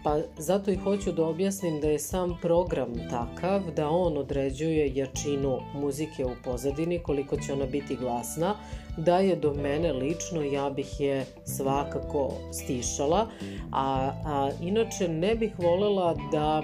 Pa 0.04 0.18
zato 0.38 0.70
i 0.70 0.76
hoću 0.76 1.12
da 1.12 1.24
objasnim 1.24 1.80
da 1.80 1.88
je 1.88 1.98
sam 1.98 2.38
program 2.42 2.92
takav 3.10 3.62
da 3.76 3.88
on 3.88 4.18
određuje 4.18 4.94
jačinu 4.94 5.58
muzike 5.74 6.24
u 6.24 6.30
pozadini, 6.44 6.98
koliko 6.98 7.36
će 7.36 7.52
ona 7.52 7.66
biti 7.66 7.96
glasna, 7.96 8.54
da 8.96 9.18
je 9.18 9.36
do 9.36 9.54
mene 9.54 9.92
lično 9.92 10.42
ja 10.42 10.70
bih 10.70 11.00
je 11.00 11.26
svakako 11.44 12.32
stišala, 12.52 13.26
a, 13.72 14.12
a 14.24 14.50
inače 14.60 15.08
ne 15.08 15.34
bih 15.34 15.58
volela 15.58 16.16
da 16.32 16.62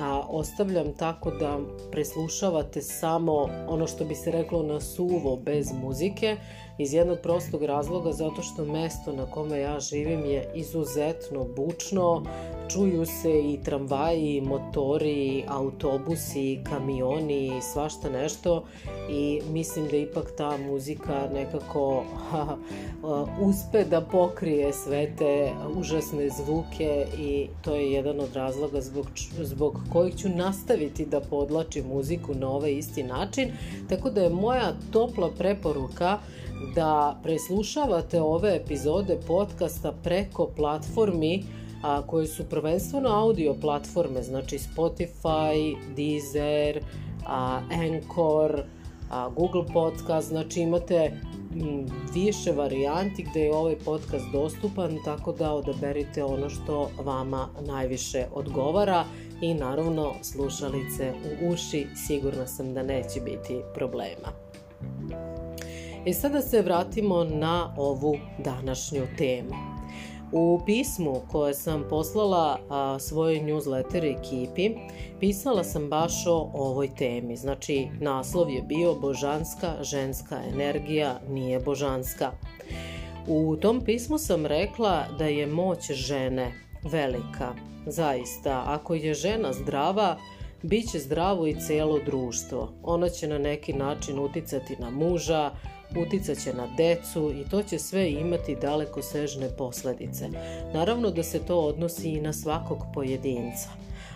a, 0.00 0.20
ostavljam 0.28 0.92
tako 0.92 1.30
da 1.30 1.58
preslušavate 1.92 2.82
samo 2.82 3.48
ono 3.68 3.86
što 3.86 4.04
bi 4.04 4.14
se 4.14 4.30
reklo 4.30 4.62
na 4.62 4.80
suvo 4.80 5.36
bez 5.36 5.72
muzike 5.82 6.36
iz 6.78 6.94
jednog 6.94 7.18
prostog 7.22 7.62
razloga 7.62 8.12
zato 8.12 8.42
što 8.42 8.64
mesto 8.64 9.12
na 9.12 9.26
kome 9.26 9.60
ja 9.60 9.80
živim 9.80 10.24
je 10.24 10.50
izuzetno 10.54 11.44
bučno, 11.56 12.22
čuju 12.68 13.06
se 13.06 13.40
i 13.40 13.58
tramvaji, 13.64 14.40
motori, 14.40 15.44
autobusi, 15.48 16.60
kamioni, 16.70 17.60
svašta 17.72 18.10
nešto. 18.10 18.64
I 19.10 19.40
mislim 19.52 19.88
da 19.88 19.96
ipak 19.96 20.32
ta 20.36 20.56
muzika 20.58 21.28
nekako 21.34 22.04
ha, 22.30 22.56
uspe 23.40 23.84
da 23.84 24.00
pokrije 24.00 24.72
sve 24.72 25.16
te 25.18 25.52
užasne 25.76 26.28
zvuke 26.30 27.06
i 27.18 27.48
to 27.62 27.74
je 27.74 27.92
jedan 27.92 28.20
od 28.20 28.34
razloga 28.36 28.80
zbog, 28.80 29.06
zbog 29.42 29.80
kojih 29.92 30.16
ću 30.16 30.28
nastaviti 30.28 31.06
da 31.06 31.20
podlačim 31.20 31.86
muziku 31.86 32.34
na 32.34 32.48
ovaj 32.48 32.72
isti 32.72 33.02
način, 33.02 33.52
tako 33.88 34.10
da 34.10 34.22
je 34.22 34.30
moja 34.30 34.72
topla 34.92 35.30
preporuka 35.38 36.18
da 36.74 37.20
preslušavate 37.22 38.22
ove 38.22 38.56
epizode 38.56 39.18
podcasta 39.26 39.92
preko 40.02 40.46
platformi 40.56 41.44
a, 41.82 42.02
koje 42.06 42.26
su 42.26 42.44
prvenstveno 42.44 43.08
audio 43.08 43.54
platforme, 43.60 44.22
znači 44.22 44.58
Spotify, 44.58 45.76
Deezer, 45.96 46.84
a, 47.26 47.60
Anchor, 47.70 48.62
a, 49.10 49.28
Google 49.28 49.64
Podcast, 49.72 50.28
znači 50.28 50.60
imate 50.60 51.12
m, 51.54 51.86
više 52.14 52.52
varijanti 52.52 53.26
gde 53.30 53.40
je 53.40 53.54
ovaj 53.54 53.76
podcast 53.84 54.24
dostupan, 54.32 54.98
tako 55.04 55.32
da 55.32 55.52
odaberite 55.52 56.24
ono 56.24 56.50
što 56.50 56.90
vama 57.04 57.48
najviše 57.66 58.26
odgovara 58.34 59.04
i 59.40 59.54
naravno 59.54 60.12
slušalice 60.22 61.12
u 61.24 61.52
uši, 61.52 61.86
sigurna 62.06 62.46
sam 62.46 62.74
da 62.74 62.82
neće 62.82 63.20
biti 63.20 63.60
problema. 63.74 64.28
E 66.06 66.12
sada 66.12 66.40
se 66.40 66.62
vratimo 66.62 67.24
na 67.24 67.74
ovu 67.76 68.16
današnju 68.38 69.06
temu. 69.18 69.54
U 70.32 70.60
pismu 70.66 71.22
koje 71.30 71.54
sam 71.54 71.84
poslala 71.90 72.58
a, 72.70 72.98
svojoj 72.98 73.40
newsletter 73.40 74.18
ekipi, 74.18 74.70
pisala 75.20 75.64
sam 75.64 75.88
baš 75.88 76.26
o 76.26 76.50
ovoj 76.54 76.94
temi. 76.94 77.36
Znači, 77.36 77.88
naslov 78.00 78.50
je 78.50 78.62
bio 78.62 78.94
Božanska 78.94 79.72
ženska 79.80 80.40
energija 80.52 81.20
nije 81.28 81.60
božanska. 81.60 82.30
U 83.26 83.56
tom 83.56 83.80
pismu 83.80 84.18
sam 84.18 84.46
rekla 84.46 85.04
da 85.18 85.24
je 85.24 85.46
moć 85.46 85.90
žene 85.90 86.52
velika. 86.82 87.54
Zaista, 87.86 88.64
ako 88.66 88.94
je 88.94 89.14
žena 89.14 89.52
zdrava, 89.52 90.16
Biće 90.64 90.98
zdravo 90.98 91.46
i 91.46 91.60
celo 91.60 91.98
društvo. 91.98 92.72
Ona 92.82 93.08
će 93.08 93.28
na 93.28 93.38
neki 93.38 93.72
način 93.72 94.18
uticati 94.18 94.76
na 94.78 94.90
muža, 94.90 95.50
uticat 95.96 96.38
će 96.38 96.52
na 96.52 96.66
decu 96.76 97.32
i 97.32 97.48
to 97.50 97.62
će 97.62 97.78
sve 97.78 98.10
imati 98.10 98.56
daleko 98.56 99.02
sežne 99.02 99.48
posledice. 99.58 100.28
Naravno 100.74 101.10
da 101.10 101.22
se 101.22 101.38
to 101.38 101.60
odnosi 101.60 102.10
i 102.10 102.20
na 102.20 102.32
svakog 102.32 102.78
pojedinca. 102.94 103.68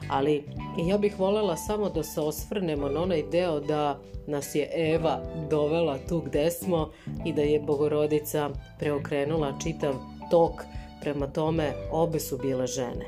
Ali 0.09 0.45
ja 0.89 0.99
bih 0.99 1.19
voljela 1.19 1.57
samo 1.57 1.91
da 1.91 2.03
se 2.03 2.21
osvrnemo 2.21 2.89
na 2.89 3.03
onaj 3.03 3.23
deo 3.33 3.61
da 3.61 3.99
nas 4.27 4.55
je 4.55 4.71
Eva 4.75 5.21
dovela 5.51 5.99
tu 6.09 6.21
gde 6.21 6.51
smo 6.51 6.91
i 7.25 7.33
da 7.33 7.43
je 7.43 7.61
Bogorodica 7.61 8.51
preokrenula 8.79 9.59
čitav 9.63 9.95
tok 10.31 10.53
prema 11.01 11.27
tome 11.27 11.73
obe 11.91 12.21
su 12.21 12.39
bile 12.39 12.67
žene. 12.67 13.07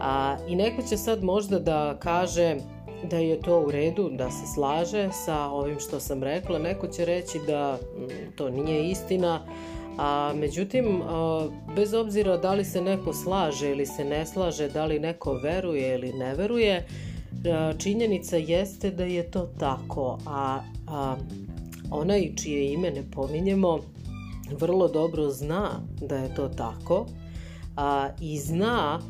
A, 0.00 0.36
I 0.48 0.56
neko 0.56 0.82
će 0.82 0.96
sad 0.96 1.24
možda 1.24 1.58
da 1.58 1.96
kaže 1.98 2.56
da 3.04 3.18
je 3.18 3.40
to 3.40 3.60
u 3.60 3.70
redu, 3.70 4.10
da 4.12 4.30
se 4.30 4.46
slaže 4.54 5.08
sa 5.12 5.46
ovim 5.46 5.80
što 5.80 6.00
sam 6.00 6.22
rekla. 6.22 6.58
Neko 6.58 6.86
će 6.86 7.04
reći 7.04 7.40
da 7.46 7.78
mm, 7.98 8.36
to 8.36 8.50
nije 8.50 8.90
istina, 8.90 9.40
a 9.98 10.32
međutim, 10.36 11.02
bez 11.76 11.94
obzira 11.94 12.36
da 12.36 12.54
li 12.54 12.64
se 12.64 12.82
neko 12.82 13.12
slaže 13.12 13.70
ili 13.70 13.86
se 13.86 14.04
ne 14.04 14.26
slaže, 14.26 14.68
da 14.68 14.84
li 14.84 14.98
neko 14.98 15.32
veruje 15.32 15.94
ili 15.94 16.12
ne 16.12 16.34
veruje, 16.34 16.86
činjenica 17.78 18.36
jeste 18.36 18.90
da 18.90 19.04
je 19.04 19.30
to 19.30 19.48
tako, 19.58 20.18
a, 20.26 20.60
a 20.88 21.16
onaj 21.90 22.32
čije 22.36 22.72
ime 22.72 22.90
ne 22.90 23.02
pominjemo 23.10 23.78
vrlo 24.60 24.88
dobro 24.88 25.30
zna 25.30 25.70
da 26.00 26.16
je 26.16 26.34
to 26.34 26.48
tako 26.48 27.06
a, 27.76 28.08
i 28.20 28.38
zna 28.38 29.00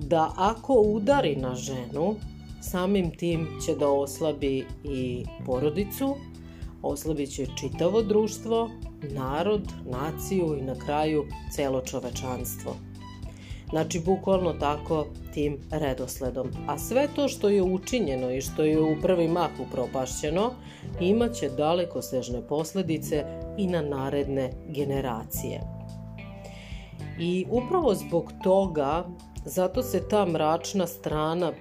da 0.00 0.32
ako 0.36 0.74
udari 0.74 1.36
na 1.36 1.54
ženu, 1.54 2.14
samim 2.60 3.10
tim 3.10 3.48
će 3.66 3.74
da 3.74 3.88
oslabi 3.88 4.66
i 4.84 5.24
porodicu, 5.46 6.16
oslabit 6.82 7.34
će 7.34 7.46
čitavo 7.60 8.02
društvo, 8.02 8.70
narod, 9.02 9.72
naciju 9.84 10.56
i 10.58 10.62
na 10.62 10.74
kraju 10.74 11.24
celo 11.52 11.80
čovečanstvo. 11.80 12.76
Znači, 13.70 14.00
bukvalno 14.00 14.52
tako 14.52 15.06
tim 15.34 15.58
redosledom. 15.70 16.50
A 16.66 16.78
sve 16.78 17.08
to 17.16 17.28
što 17.28 17.48
je 17.48 17.62
učinjeno 17.62 18.30
i 18.30 18.40
što 18.40 18.64
je 18.64 18.80
u 18.80 18.96
prvi 19.02 19.28
mah 19.28 19.50
upropašćeno, 19.68 20.50
imaće 21.00 21.48
daleko 21.48 22.02
sežne 22.02 22.42
posledice 22.48 23.24
i 23.58 23.66
na 23.66 23.82
naredne 23.82 24.52
generacije. 24.68 25.60
I 27.20 27.46
upravo 27.50 27.94
zbog 27.94 28.32
toga 28.42 29.04
Zato 29.44 29.82
se 29.82 30.08
ta 30.08 30.26
mračna 30.26 30.86
strana 30.86 31.52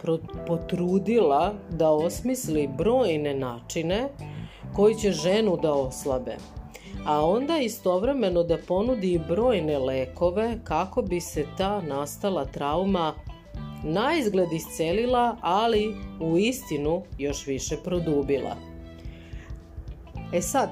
potrudila 0.48 1.53
da 1.69 1.91
osmisli 1.91 2.69
brojne 2.77 3.33
načine 3.33 4.09
koji 4.75 4.95
će 4.95 5.12
ženu 5.12 5.57
da 5.57 5.74
oslabe, 5.74 6.38
a 7.05 7.25
onda 7.25 7.57
istovremeno 7.57 8.43
da 8.43 8.57
ponudi 8.67 9.21
brojne 9.27 9.77
lekove 9.77 10.59
kako 10.63 11.01
bi 11.01 11.21
se 11.21 11.45
ta 11.57 11.81
nastala 11.81 12.45
trauma 12.45 13.13
na 13.83 14.13
izgled 14.15 14.51
iscelila, 14.51 15.38
ali 15.41 15.95
u 16.21 16.38
istinu 16.38 17.03
još 17.17 17.48
više 17.48 17.75
produbila. 17.83 18.55
E 20.33 20.41
sad, 20.41 20.69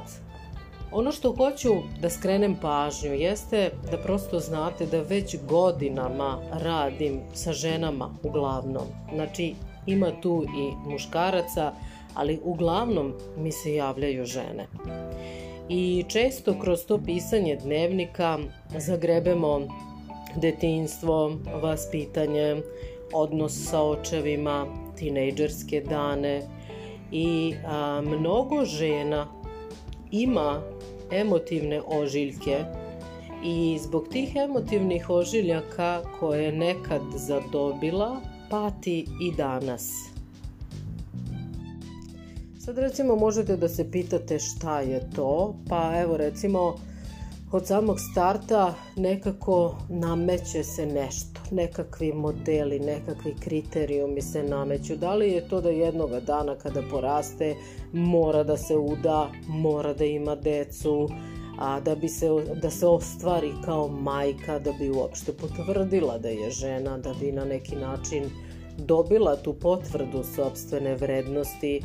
Ono 0.91 1.11
što 1.11 1.35
hoću 1.35 1.73
da 2.01 2.09
skrenem 2.09 2.55
pažnju 2.61 3.13
jeste 3.13 3.71
da 3.91 3.97
prosto 3.97 4.39
znate 4.39 4.85
da 4.85 5.01
već 5.01 5.35
godinama 5.49 6.39
radim 6.51 7.19
sa 7.33 7.53
ženama 7.53 8.09
uglavnom. 8.23 8.85
Znači 9.13 9.55
ima 9.85 10.11
tu 10.21 10.43
i 10.43 10.89
muškaraca, 10.89 11.73
ali 12.13 12.39
uglavnom 12.43 13.13
mi 13.37 13.51
se 13.51 13.73
javljaju 13.73 14.25
žene. 14.25 14.67
I 15.69 16.05
često 16.07 16.59
kroz 16.59 16.85
to 16.85 16.99
pisanje 17.05 17.55
dnevnika 17.55 18.39
zagrebemo 18.77 19.61
detinstvo, 20.35 21.37
vaspitanje, 21.61 22.61
odnos 23.13 23.69
sa 23.69 23.81
očevima, 23.81 24.65
tinejdžerske 24.97 25.81
dane 25.81 26.41
i 27.11 27.53
a, 27.65 28.01
mnogo 28.05 28.65
žena 28.65 29.27
ima 30.11 30.61
emotivne 31.11 31.81
ožiljke 31.87 32.65
i 33.43 33.79
zbog 33.81 34.07
tih 34.07 34.35
emotivnih 34.35 35.09
ožiljaka 35.09 36.01
koje 36.19 36.43
je 36.43 36.51
nekad 36.51 37.01
zadobila, 37.15 38.21
pati 38.49 38.99
i 39.21 39.35
danas. 39.37 40.09
Sad 42.59 42.77
recimo 42.77 43.15
možete 43.15 43.57
da 43.57 43.69
se 43.69 43.91
pitate 43.91 44.39
šta 44.39 44.79
je 44.79 45.09
to, 45.15 45.55
pa 45.69 45.93
evo 46.01 46.17
recimo 46.17 46.75
od 47.51 47.67
samog 47.67 47.97
starta 48.11 48.73
nekako 48.95 49.75
nameće 49.89 50.63
se 50.63 50.85
nešto, 50.85 51.41
nekakvi 51.51 52.13
modeli, 52.13 52.79
nekakvi 52.79 53.35
kriterijumi 53.39 54.21
se 54.21 54.43
nameću. 54.43 54.95
Da 54.95 55.15
li 55.15 55.31
je 55.31 55.47
to 55.49 55.61
da 55.61 55.69
jednoga 55.69 56.19
dana 56.19 56.55
kada 56.55 56.81
poraste 56.91 57.55
mora 57.93 58.43
da 58.43 58.57
se 58.57 58.77
uda, 58.77 59.31
mora 59.47 59.93
da 59.93 60.05
ima 60.05 60.35
decu, 60.35 61.09
a 61.59 61.79
da 61.79 61.95
bi 61.95 62.09
se 62.09 62.27
da 62.61 62.69
se 62.69 62.87
ostvari 62.87 63.51
kao 63.65 63.87
majka, 63.87 64.59
da 64.59 64.71
bi 64.71 64.89
uopšte 64.89 65.33
potvrdila 65.33 66.17
da 66.17 66.29
je 66.29 66.51
žena, 66.51 66.97
da 66.97 67.13
bi 67.19 67.31
na 67.31 67.45
neki 67.45 67.75
način 67.75 68.23
dobila 68.77 69.35
tu 69.35 69.53
potvrdu 69.53 70.23
sobstvene 70.35 70.95
vrednosti, 70.95 71.81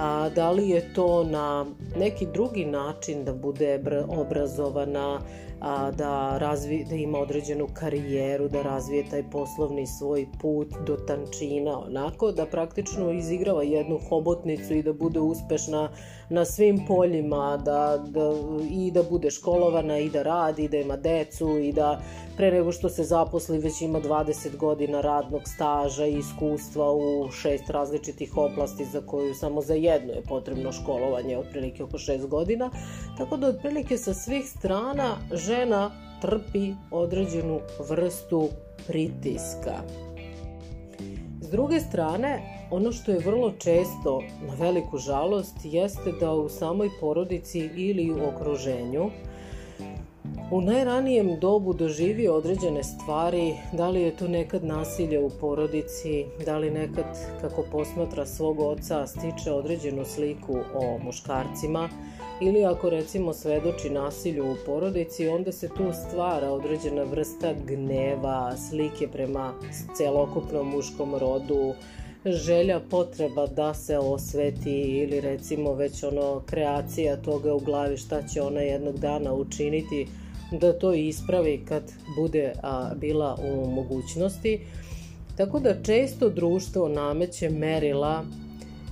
a 0.00 0.28
da 0.34 0.50
li 0.50 0.68
je 0.68 0.94
to 0.94 1.24
na 1.24 1.66
neki 1.96 2.26
drugi 2.26 2.64
način 2.64 3.24
da 3.24 3.32
bude 3.32 3.80
obrazovana, 4.08 5.20
a, 5.60 5.90
da, 5.90 6.38
razvi, 6.38 6.86
da 6.90 6.94
ima 6.94 7.18
određenu 7.18 7.66
karijeru, 7.74 8.48
da 8.48 8.62
razvije 8.62 9.04
taj 9.10 9.30
poslovni 9.30 9.86
svoj 9.86 10.26
put 10.40 10.68
do 10.86 10.96
tančina, 10.96 11.78
onako 11.78 12.32
da 12.32 12.46
praktično 12.46 13.12
izigrava 13.12 13.62
jednu 13.62 13.98
hobotnicu 14.08 14.74
i 14.74 14.82
da 14.82 14.92
bude 14.92 15.20
uspešna 15.20 15.90
na 16.30 16.44
svim 16.44 16.80
poljima, 16.86 17.56
da, 17.56 18.04
da, 18.06 18.32
i 18.70 18.90
da 18.90 19.02
bude 19.02 19.30
školovana 19.30 19.98
i 19.98 20.10
da 20.10 20.22
radi, 20.22 20.64
i 20.64 20.68
da 20.68 20.76
ima 20.76 20.96
decu 20.96 21.58
i 21.58 21.72
da 21.72 22.00
pre 22.36 22.50
nego 22.50 22.72
što 22.72 22.88
se 22.88 23.04
zaposli 23.04 23.58
već 23.58 23.80
ima 23.80 24.00
20 24.00 24.56
godina 24.56 25.00
radnog 25.00 25.42
staža 25.44 26.06
i 26.06 26.18
iskustva 26.18 26.92
u 26.92 27.30
šest 27.30 27.70
različitih 27.70 28.36
oblasti 28.36 28.84
za 28.84 29.00
koju 29.00 29.34
samo 29.34 29.62
za 29.62 29.74
jednu 29.74 30.12
je 30.12 30.22
potrebno 30.28 30.72
školovanje 30.72 31.38
otprilike 31.38 31.82
oko 31.82 31.98
6 31.98 32.26
godina. 32.26 32.70
Tako 33.18 33.36
da 33.36 33.48
otprilike 33.48 33.98
sa 33.98 34.14
svih 34.14 34.48
strana 34.48 35.16
žena 35.48 35.90
trpi 36.20 36.74
određenu 36.90 37.60
vrstu 37.88 38.48
pritiska. 38.86 39.74
S 41.40 41.50
druge 41.50 41.80
strane, 41.80 42.40
ono 42.70 42.92
što 42.92 43.10
je 43.12 43.18
vrlo 43.18 43.52
često 43.58 44.22
na 44.46 44.54
veliku 44.54 44.98
žalost 44.98 45.56
jeste 45.64 46.12
da 46.20 46.32
u 46.32 46.48
samoj 46.48 46.88
porodici 47.00 47.70
ili 47.76 48.12
u 48.12 48.28
okruženju 48.28 49.10
u 50.50 50.60
najranijem 50.60 51.40
dobu 51.40 51.72
doživi 51.72 52.28
određene 52.28 52.82
stvari, 52.84 53.54
da 53.72 53.88
li 53.88 54.02
je 54.02 54.16
to 54.16 54.28
nekad 54.28 54.64
nasilje 54.64 55.20
u 55.20 55.30
porodici, 55.40 56.24
da 56.44 56.58
li 56.58 56.70
nekad 56.70 57.04
kako 57.40 57.64
posmatra 57.72 58.26
svog 58.26 58.60
oca 58.60 59.06
stiče 59.06 59.52
određenu 59.52 60.04
sliku 60.04 60.56
o 60.74 60.98
muškarcima 61.04 61.88
ili 62.40 62.64
ako 62.64 62.90
recimo 62.90 63.32
svedoči 63.32 63.90
nasilju 63.90 64.52
u 64.52 64.56
porodici, 64.66 65.28
onda 65.28 65.52
se 65.52 65.68
tu 65.68 65.92
stvara 65.92 66.50
određena 66.50 67.02
vrsta 67.02 67.54
gneva, 67.66 68.56
slike 68.56 69.08
prema 69.08 69.54
celokupnom 69.96 70.68
muškom 70.68 71.14
rodu, 71.14 71.74
želja, 72.24 72.80
potreba 72.90 73.46
da 73.46 73.74
se 73.74 73.98
osveti 73.98 74.80
ili 74.80 75.20
recimo 75.20 75.72
već 75.72 76.02
ono 76.02 76.42
kreacija 76.46 77.16
toga 77.16 77.54
u 77.54 77.60
glavi 77.60 77.96
šta 77.96 78.22
će 78.22 78.42
ona 78.42 78.60
jednog 78.60 78.98
dana 78.98 79.34
učiniti 79.34 80.06
da 80.52 80.78
to 80.78 80.92
ispravi 80.92 81.64
kad 81.68 81.82
bude 82.16 82.52
a, 82.62 82.90
bila 82.94 83.38
u 83.52 83.70
mogućnosti. 83.70 84.60
Tako 85.36 85.60
da 85.60 85.82
često 85.82 86.28
društvo 86.28 86.88
nameće 86.88 87.50
merila 87.50 88.24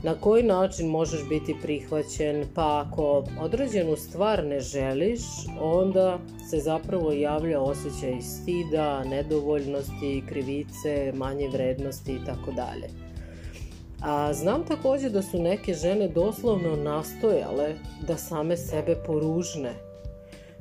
na 0.07 0.15
koji 0.15 0.43
način 0.43 0.89
možeš 0.89 1.29
biti 1.29 1.57
prihvaćen, 1.63 2.45
pa 2.55 2.85
ako 2.87 3.25
određenu 3.41 3.97
stvar 3.97 4.45
ne 4.45 4.61
želiš, 4.61 5.21
onda 5.61 6.19
se 6.51 6.59
zapravo 6.59 7.13
javlja 7.13 7.61
osjećaj 7.61 8.21
stida, 8.21 9.05
nedovoljnosti, 9.05 10.23
krivice, 10.29 11.13
manje 11.15 11.49
vrednosti 11.49 12.13
i 12.13 12.25
tako 12.27 12.53
dalje. 12.53 12.89
A 14.03 14.33
znam 14.33 14.67
takođe 14.67 15.11
da 15.11 15.23
su 15.23 15.43
neke 15.43 15.75
žene 15.75 16.09
doslovno 16.09 16.77
nastojale 16.77 17.75
da 18.07 18.17
same 18.17 18.57
sebe 18.57 18.97
poružne 19.07 19.73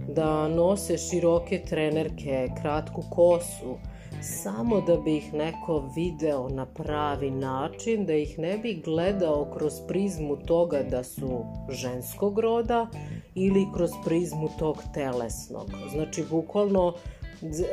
da 0.07 0.47
nose 0.47 0.97
široke 0.97 1.61
trenerke, 1.69 2.47
kratku 2.61 3.03
kosu, 3.09 3.77
samo 4.25 4.81
da 4.81 4.97
bi 4.97 5.17
ih 5.17 5.33
neko 5.33 5.89
video 5.95 6.49
na 6.49 6.65
pravi 6.65 7.31
način, 7.31 8.05
da 8.05 8.13
ih 8.13 8.39
ne 8.39 8.57
bi 8.57 8.81
gledao 8.85 9.51
kroz 9.57 9.73
prizmu 9.87 10.35
toga 10.35 10.83
da 10.83 11.03
su 11.03 11.45
ženskog 11.69 12.39
roda 12.39 12.87
ili 13.35 13.65
kroz 13.75 13.91
prizmu 14.05 14.49
tog 14.59 14.77
telesnog. 14.93 15.71
Znači, 15.93 16.23
bukvalno 16.29 16.93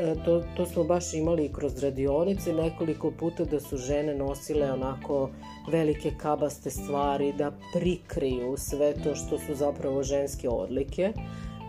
e, 0.01 0.15
to, 0.25 0.43
to 0.57 0.67
smo 0.67 0.85
baš 0.85 1.15
imali 1.15 1.53
kroz 1.53 1.83
radionice 1.83 2.53
nekoliko 2.53 3.11
puta 3.11 3.45
da 3.45 3.61
su 3.61 3.77
žene 3.77 4.15
nosile 4.15 4.73
onako 4.73 5.31
velike 5.71 6.13
kabaste 6.19 6.71
stvari 6.71 7.33
da 7.33 7.53
prikriju 7.75 8.55
sve 8.57 8.95
to 9.05 9.15
što 9.15 9.39
su 9.39 9.55
zapravo 9.55 10.03
ženske 10.03 10.49
odlike 10.49 11.13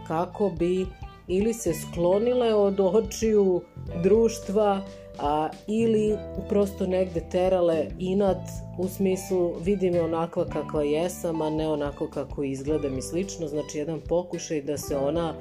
kako 0.08 0.50
bi 0.50 0.86
ili 1.28 1.54
se 1.54 1.74
sklonile 1.74 2.54
od 2.54 2.80
očiju 2.80 3.62
društva 4.04 4.82
a, 5.20 5.50
ili 5.68 6.18
prosto 6.50 6.88
negde 6.88 7.22
terale 7.32 7.88
inat 8.00 8.50
u 8.78 8.88
smislu 8.88 9.54
vidi 9.62 9.92
me 9.92 10.02
onakva 10.02 10.46
kakva 10.46 10.84
jesam, 10.84 11.42
a 11.42 11.50
ne 11.50 11.68
onako 11.68 12.08
kako 12.08 12.44
izgledam 12.44 12.98
i 12.98 13.02
slično. 13.02 13.48
Znači 13.48 13.78
jedan 13.78 14.02
pokušaj 14.10 14.62
da 14.62 14.78
se 14.78 14.98
ona 14.98 15.34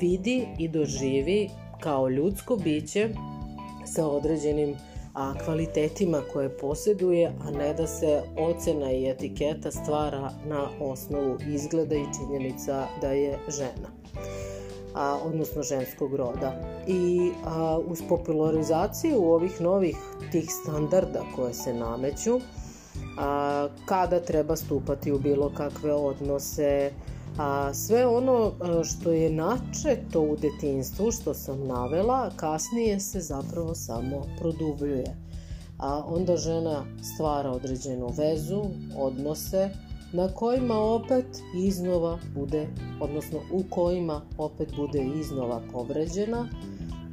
vidi 0.00 0.46
i 0.58 0.68
doživi 0.68 1.50
kao 1.80 2.08
ljudsko 2.08 2.56
biće 2.56 3.08
sa 3.84 4.06
određenim 4.06 4.74
a, 5.14 5.34
kvalitetima 5.44 6.22
koje 6.32 6.58
posjeduje, 6.58 7.32
a 7.46 7.50
ne 7.50 7.74
da 7.74 7.86
se 7.86 8.22
ocena 8.38 8.92
i 8.92 9.10
etiketa 9.10 9.70
stvara 9.70 10.30
na 10.46 10.68
osnovu 10.80 11.38
izgleda 11.54 11.94
i 11.94 12.06
činjenica 12.18 12.86
da 13.00 13.12
je 13.12 13.38
žena 13.48 13.88
a, 14.94 15.18
odnosno 15.24 15.62
ženskog 15.62 16.14
roda. 16.14 16.52
I 16.86 17.30
a, 17.44 17.78
uz 17.88 18.02
popularizaciju 18.08 19.22
ovih 19.22 19.60
novih 19.60 19.96
tih 20.32 20.50
standarda 20.62 21.22
koje 21.36 21.54
se 21.54 21.74
nameću, 21.74 22.40
a, 23.18 23.68
kada 23.86 24.20
treba 24.20 24.56
stupati 24.56 25.12
u 25.12 25.18
bilo 25.18 25.52
kakve 25.56 25.92
odnose, 25.92 26.90
a 27.38 27.74
sve 27.74 28.06
ono 28.06 28.52
što 28.84 29.12
je 29.12 29.30
načeto 29.30 30.20
u 30.20 30.36
detinstvu, 30.36 31.12
što 31.12 31.34
sam 31.34 31.66
navela, 31.66 32.30
kasnije 32.36 33.00
se 33.00 33.20
zapravo 33.20 33.74
samo 33.74 34.22
produbljuje. 34.38 35.16
A 35.78 36.02
onda 36.06 36.36
žena 36.36 36.84
stvara 37.14 37.50
određenu 37.50 38.08
vezu, 38.16 38.64
odnose, 38.96 39.70
na 40.12 40.28
kojima 40.28 40.78
opet 40.78 41.26
iznova 41.56 42.18
bude, 42.34 42.68
odnosno 43.00 43.38
u 43.52 43.62
kojima 43.70 44.22
opet 44.38 44.68
bude 44.76 45.02
iznova 45.20 45.62
povređena 45.72 46.48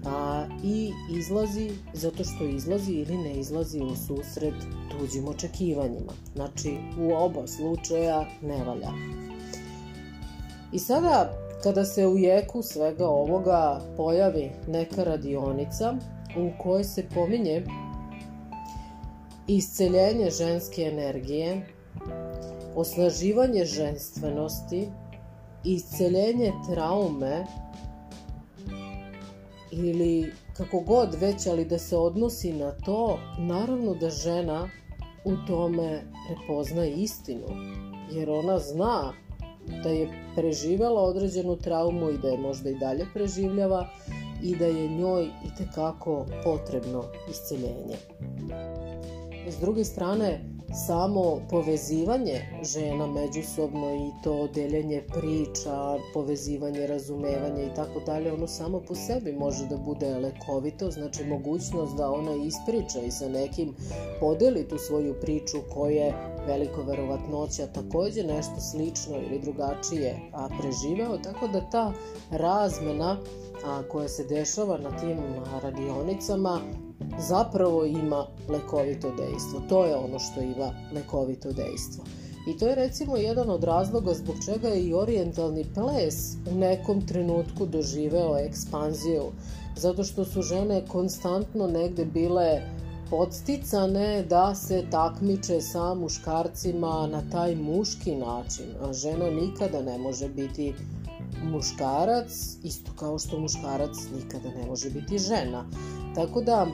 a, 0.06 0.46
i 0.64 0.92
izlazi 1.12 1.72
zato 1.94 2.24
što 2.24 2.44
izlazi 2.44 2.92
ili 2.92 3.18
ne 3.18 3.34
izlazi 3.34 3.80
u 3.84 3.96
susret 3.96 4.54
tuđim 4.92 5.28
očekivanjima. 5.28 6.14
Znači, 6.36 6.78
u 7.00 7.14
oba 7.14 7.48
slučaja 7.48 8.26
ne 8.42 8.64
valja. 8.64 8.92
I 10.74 10.80
sada, 10.80 11.32
kada 11.64 11.86
se 11.86 12.08
u 12.08 12.18
jeku 12.18 12.62
svega 12.62 13.08
ovoga 13.08 13.82
pojavi 13.98 14.52
neka 14.68 15.04
radionica 15.04 15.96
u 16.38 16.64
kojoj 16.64 16.84
se 16.84 17.06
pominje 17.16 17.64
isceljenje 19.48 20.30
ženske 20.30 20.82
energije, 20.82 21.68
osnaživanje 22.76 23.66
ženstvenosti, 23.66 24.90
isceljenje 25.64 26.54
traume 26.70 27.46
ili 29.72 30.34
kako 30.58 30.80
god 30.80 31.16
već, 31.22 31.48
ali 31.48 31.66
da 31.66 31.78
se 31.78 31.98
odnosi 31.98 32.54
na 32.54 32.72
to, 32.72 33.20
naravno 33.40 33.94
da 33.94 34.10
žena 34.10 34.70
u 35.26 35.32
tome 35.48 36.02
prepozna 36.28 36.86
istinu, 36.86 37.48
jer 38.12 38.30
ona 38.30 38.60
zna 38.60 39.14
da 39.84 39.90
je 39.90 40.10
preživela 40.36 41.02
određenu 41.02 41.56
traumu 41.56 42.10
i 42.10 42.18
da 42.18 42.28
je 42.28 42.38
možda 42.38 42.70
i 42.70 42.80
dalje 42.80 43.06
preživljava 43.14 43.88
i 44.44 44.56
da 44.56 44.66
je 44.66 44.90
njoj 44.90 45.24
i 45.24 45.56
tekako 45.58 46.26
potrebno 46.44 47.04
isceljenje. 47.30 47.96
S 49.48 49.60
druge 49.60 49.84
strane, 49.84 50.55
samo 50.76 51.40
povezivanje 51.50 52.42
žena 52.64 53.08
međusobno 53.08 53.96
i 53.96 54.24
to 54.24 54.48
deljenje 54.48 55.02
priča, 55.02 55.98
povezivanje, 56.14 56.88
razumevanje 56.88 57.66
i 57.66 57.76
tako 57.76 58.00
dalje, 58.06 58.34
ono 58.34 58.48
samo 58.48 58.82
po 58.88 58.96
sebi 58.96 59.32
može 59.32 59.68
da 59.68 59.78
bude 59.78 60.18
lekovito, 60.18 60.92
znači 60.92 61.24
mogućnost 61.24 61.96
da 61.98 62.12
ona 62.12 62.36
ispriča 62.36 63.00
i 63.08 63.12
sa 63.12 63.30
nekim 63.30 63.76
podeli 64.20 64.68
tu 64.68 64.78
svoju 64.78 65.16
priču 65.22 65.58
koje 65.74 66.14
veliko 66.48 66.82
verovatnoća 66.82 67.68
takođe 67.68 68.24
nešto 68.24 68.60
slično 68.60 69.16
ili 69.16 69.40
drugačije 69.40 70.20
a, 70.34 70.50
preživeo, 70.62 71.18
tako 71.18 71.48
da 71.48 71.70
ta 71.70 71.94
razmena 72.32 73.18
a, 73.66 73.84
koja 73.92 74.08
se 74.08 74.24
dešava 74.24 74.78
na 74.78 74.98
tim 74.98 75.18
radionicama 75.64 76.60
zapravo 77.20 77.86
ima 77.86 78.26
lekovito 78.50 79.12
dejstvo. 79.16 79.62
To 79.70 79.86
je 79.86 79.96
ono 79.96 80.20
što 80.20 80.42
ima 80.42 80.72
lekovito 80.94 81.52
dejstvo. 81.52 82.04
I 82.48 82.58
to 82.58 82.68
je 82.68 82.76
recimo 82.76 83.18
jedan 83.18 83.50
od 83.50 83.64
razloga 83.64 84.14
zbog 84.14 84.36
čega 84.46 84.68
je 84.68 84.84
i 84.84 84.94
orijentalni 84.94 85.66
ples 85.74 86.16
u 86.52 86.56
nekom 86.56 87.08
trenutku 87.08 87.66
doživeo 87.66 88.38
ekspanziju. 88.38 89.24
Zato 89.76 90.04
što 90.04 90.26
su 90.26 90.42
žene 90.42 90.86
konstantno 90.88 91.68
negde 91.68 92.06
bile 92.06 92.62
podsticane 93.10 94.24
da 94.30 94.56
se 94.56 94.84
takmiče 94.92 95.62
sa 95.62 95.94
muškarcima 95.94 97.08
na 97.08 97.22
taj 97.32 97.56
muški 97.56 98.16
način. 98.16 98.66
A 98.82 98.94
žena 98.94 99.30
nikada 99.30 99.82
ne 99.82 99.98
može 99.98 100.30
biti 100.30 100.74
muškarac, 101.44 102.58
isto 102.64 102.92
kao 103.00 103.20
što 103.20 103.40
muškarac 103.40 103.96
nikada 104.16 104.50
ne 104.50 104.66
može 104.68 104.90
biti 104.90 105.18
žena. 105.18 105.66
Tako 106.16 106.42
da, 106.42 106.68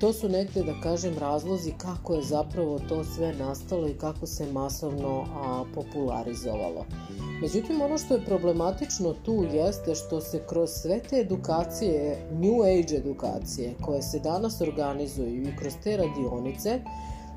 to 0.00 0.12
su 0.12 0.28
nekde, 0.28 0.62
da 0.62 0.80
kažem, 0.82 1.18
razlozi 1.18 1.72
kako 1.78 2.14
je 2.14 2.22
zapravo 2.22 2.78
to 2.88 3.04
sve 3.04 3.34
nastalo 3.34 3.88
i 3.88 3.94
kako 3.94 4.26
se 4.26 4.52
masovno 4.52 5.24
a, 5.34 5.64
popularizovalo. 5.74 6.84
Međutim, 7.42 7.80
ono 7.80 7.98
što 7.98 8.14
je 8.14 8.24
problematično 8.24 9.14
tu 9.24 9.44
jeste 9.52 9.94
što 9.94 10.20
se 10.20 10.42
kroz 10.48 10.70
sve 10.70 11.00
te 11.00 11.16
edukacije, 11.16 12.28
New 12.32 12.62
Age 12.62 12.96
edukacije, 12.96 13.74
koje 13.80 14.02
se 14.02 14.18
danas 14.18 14.60
organizuju 14.60 15.42
i 15.42 15.56
kroz 15.56 15.72
te 15.84 15.96
radionice, 15.96 16.80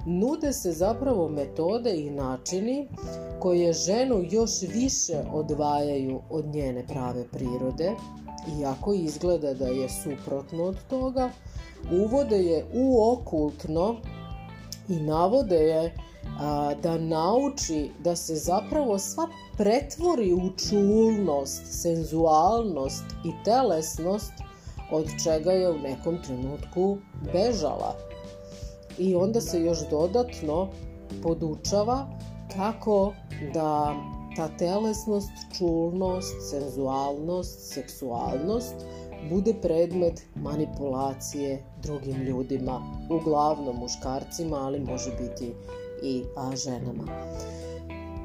nude 0.06 0.53
se 0.53 0.71
zapravo 0.71 1.29
metode 1.29 1.95
i 1.95 2.10
načini 2.10 2.88
koje 3.39 3.73
ženu 3.73 4.25
još 4.32 4.62
više 4.62 5.23
odvajaju 5.34 6.19
od 6.29 6.45
njene 6.45 6.88
prave 6.88 7.23
prirode, 7.32 7.91
iako 8.60 8.93
izgleda 8.93 9.54
da 9.54 9.67
je 9.67 9.89
suprotno 9.89 10.63
od 10.63 10.78
toga, 10.89 11.30
uvode 11.91 12.38
je 12.38 12.65
u 12.74 13.12
okultno 13.12 13.96
i 14.89 14.96
navode 14.96 15.56
je 15.56 15.96
a, 16.39 16.74
da 16.84 16.98
nauči 16.98 17.89
da 18.00 18.15
se 18.15 18.36
zapravo 18.36 19.00
sva 19.00 19.28
pretvori 19.58 20.34
u 20.34 20.50
čulnost, 20.69 21.62
senzualnost 21.82 23.04
i 23.26 23.43
telesnost 23.46 24.34
od 24.91 25.08
čega 25.24 25.52
je 25.52 25.72
u 25.72 25.78
nekom 25.78 26.17
trenutku 26.24 26.98
bežala. 27.34 27.96
I 28.98 29.15
onda 29.15 29.41
se 29.41 29.62
još 29.62 29.89
dodatno 29.89 30.69
podučava 31.24 32.08
kako 32.56 33.13
da 33.54 33.96
ta 34.36 34.48
telesnost, 34.58 35.32
čulnost, 35.58 36.34
senzualnost, 36.50 37.74
seksualnost 37.74 38.76
bude 39.30 39.54
predmet 39.62 40.26
manipulacije 40.36 41.63
drugim 41.84 42.22
ljudima, 42.22 42.82
uglavnom 43.10 43.76
muškarcima, 43.76 44.58
ali 44.58 44.80
može 44.80 45.12
biti 45.12 45.54
i 46.04 46.24
ženama. 46.56 47.04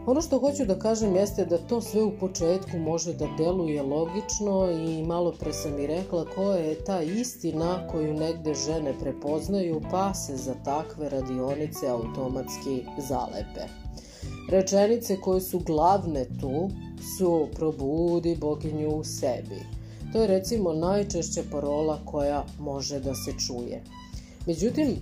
Ono 0.06 0.20
što 0.20 0.38
hoću 0.38 0.64
da 0.64 0.78
kažem 0.78 1.16
jeste 1.16 1.44
da 1.44 1.58
to 1.58 1.80
sve 1.80 2.02
u 2.02 2.18
početku 2.20 2.78
može 2.78 3.12
da 3.12 3.26
deluje 3.38 3.82
logično 3.82 4.70
i 4.70 5.02
malo 5.06 5.34
pre 5.40 5.52
sam 5.52 5.78
i 5.78 5.86
rekla 5.86 6.24
koja 6.34 6.56
je 6.56 6.84
ta 6.84 7.02
istina 7.02 7.88
koju 7.90 8.14
negde 8.14 8.54
žene 8.54 8.94
prepoznaju 9.00 9.80
pa 9.90 10.14
se 10.14 10.36
za 10.36 10.54
takve 10.64 11.08
radionice 11.08 11.88
automatski 11.88 12.84
zalepe. 12.98 13.87
Rečenice 14.50 15.16
koje 15.20 15.40
su 15.40 15.58
glavne 15.58 16.26
tu 16.40 16.70
su 17.18 17.48
probudi 17.54 18.36
boginju 18.40 18.88
u 18.88 19.04
sebi. 19.04 19.60
To 20.12 20.20
je 20.20 20.26
recimo 20.26 20.72
najčešća 20.72 21.42
parola 21.50 21.98
koja 22.04 22.44
može 22.58 23.00
da 23.00 23.14
se 23.14 23.32
čuje. 23.46 23.82
Međutim, 24.46 24.96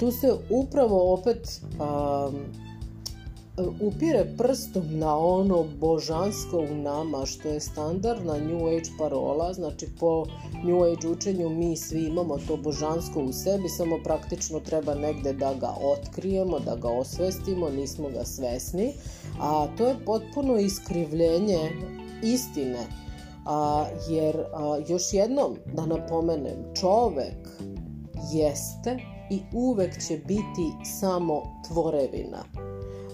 tu 0.00 0.10
se 0.10 0.34
upravo 0.50 1.14
opet 1.14 1.60
um, 1.62 2.65
upire 3.80 4.34
prstom 4.38 4.98
na 4.98 5.18
ono 5.18 5.64
božansko 5.80 6.58
u 6.58 6.74
nama 6.74 7.26
što 7.26 7.48
je 7.48 7.60
standardna 7.60 8.38
New 8.38 8.66
Age 8.66 8.90
parola, 8.98 9.52
znači 9.52 9.86
po 10.00 10.26
New 10.64 10.82
Age 10.82 11.08
učenju 11.08 11.48
mi 11.48 11.76
svi 11.76 12.06
imamo 12.06 12.38
to 12.48 12.56
božansko 12.56 13.20
u 13.20 13.32
sebi, 13.32 13.68
samo 13.68 13.98
praktično 14.04 14.60
treba 14.60 14.94
negde 14.94 15.32
da 15.32 15.54
ga 15.54 15.74
otkrijemo, 15.82 16.58
da 16.58 16.76
ga 16.76 16.88
osvestimo, 16.88 17.68
nismo 17.68 18.08
ga 18.08 18.24
svesni, 18.24 18.92
a 19.40 19.66
to 19.76 19.86
je 19.86 20.04
potpuno 20.06 20.56
iskrivljenje 20.56 21.70
istine, 22.22 22.86
a, 23.46 23.86
jer 24.10 24.36
a, 24.36 24.78
još 24.88 25.12
jednom 25.12 25.56
da 25.74 25.86
napomenem, 25.86 26.74
čovek 26.80 27.48
jeste 28.32 28.98
i 29.30 29.40
uvek 29.52 30.06
će 30.06 30.16
biti 30.16 30.72
samo 31.00 31.42
tvorevina 31.68 32.65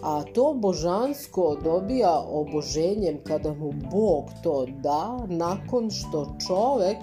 a 0.02 0.22
to 0.34 0.54
božansko 0.54 1.56
dobija 1.64 2.24
oboženjem 2.28 3.18
kada 3.24 3.54
mu 3.54 3.72
Bog 3.72 4.24
to 4.42 4.66
da 4.66 5.26
nakon 5.26 5.90
što 5.90 6.36
čovek 6.46 6.96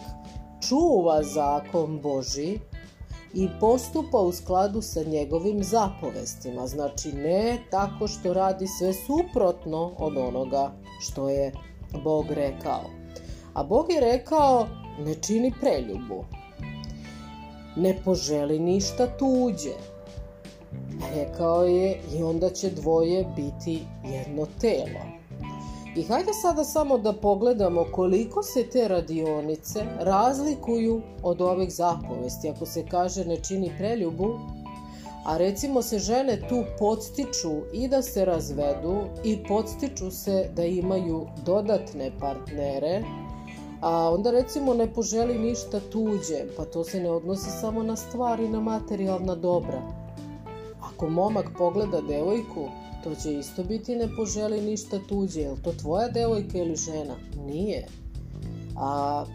čuva 0.67 1.23
zakon 1.23 1.99
Boži 2.01 2.59
i 3.33 3.47
postupa 3.59 4.17
u 4.17 4.31
skladu 4.31 4.81
sa 4.81 5.03
njegovim 5.03 5.63
zapovestima. 5.63 6.67
Znači 6.67 7.13
ne 7.13 7.57
tako 7.71 8.07
što 8.07 8.33
radi 8.33 8.67
sve 8.67 8.93
suprotno 8.93 9.93
od 9.97 10.17
onoga 10.17 10.71
što 10.99 11.29
je 11.29 11.51
Bog 12.03 12.25
rekao. 12.29 12.83
A 13.53 13.63
Bog 13.63 13.91
je 13.91 13.99
rekao 13.99 14.67
ne 15.05 15.15
čini 15.15 15.53
preljubu, 15.61 16.25
ne 17.75 18.01
poželi 18.05 18.59
ništa 18.59 19.07
tuđe, 19.17 19.73
Rekao 21.15 21.63
je 21.63 22.01
i 22.13 22.23
onda 22.23 22.49
će 22.49 22.69
dvoje 22.69 23.25
biti 23.35 23.79
jedno 24.03 24.47
telo. 24.61 25.19
I 25.95 26.03
hajde 26.03 26.33
sada 26.41 26.63
samo 26.63 26.97
da 26.97 27.13
pogledamo 27.13 27.85
koliko 27.91 28.43
se 28.43 28.63
te 28.63 28.87
radionice 28.87 29.85
razlikuju 29.99 31.01
od 31.23 31.41
ovih 31.41 31.73
zapovesti. 31.73 32.49
Ako 32.49 32.65
se 32.65 32.85
kaže 32.91 33.25
ne 33.25 33.37
čini 33.37 33.71
preljubu, 33.77 34.39
a 35.25 35.37
recimo 35.37 35.81
se 35.81 35.99
žene 35.99 36.47
tu 36.49 36.63
podstiču 36.79 37.51
i 37.73 37.87
da 37.87 38.01
se 38.01 38.25
razvedu 38.25 39.01
i 39.23 39.43
podstiču 39.47 40.11
se 40.11 40.49
da 40.55 40.65
imaju 40.65 41.27
dodatne 41.45 42.11
partnere, 42.19 43.03
a 43.81 44.11
onda 44.13 44.31
recimo 44.31 44.73
ne 44.73 44.93
poželi 44.93 45.39
ništa 45.39 45.79
tuđe, 45.91 46.45
pa 46.57 46.65
to 46.65 46.83
se 46.83 46.99
ne 46.99 47.11
odnosi 47.11 47.49
samo 47.49 47.83
na 47.83 47.95
stvari, 47.95 48.49
na 48.49 48.59
materijalna 48.59 49.35
dobra 49.35 50.08
Ako 50.99 51.09
momak 51.09 51.45
pogleda 51.57 52.01
devojku, 52.01 52.67
to 53.03 53.15
će 53.15 53.33
isto 53.33 53.63
biti 53.63 53.95
ne 53.95 54.07
poželi 54.15 54.61
ništa 54.61 54.99
tuđe. 55.09 55.41
Je 55.41 55.55
to 55.63 55.71
tvoja 55.71 56.09
devojka 56.09 56.57
ili 56.57 56.75
žena? 56.75 57.15
Nije. 57.45 57.87
A 58.77 59.25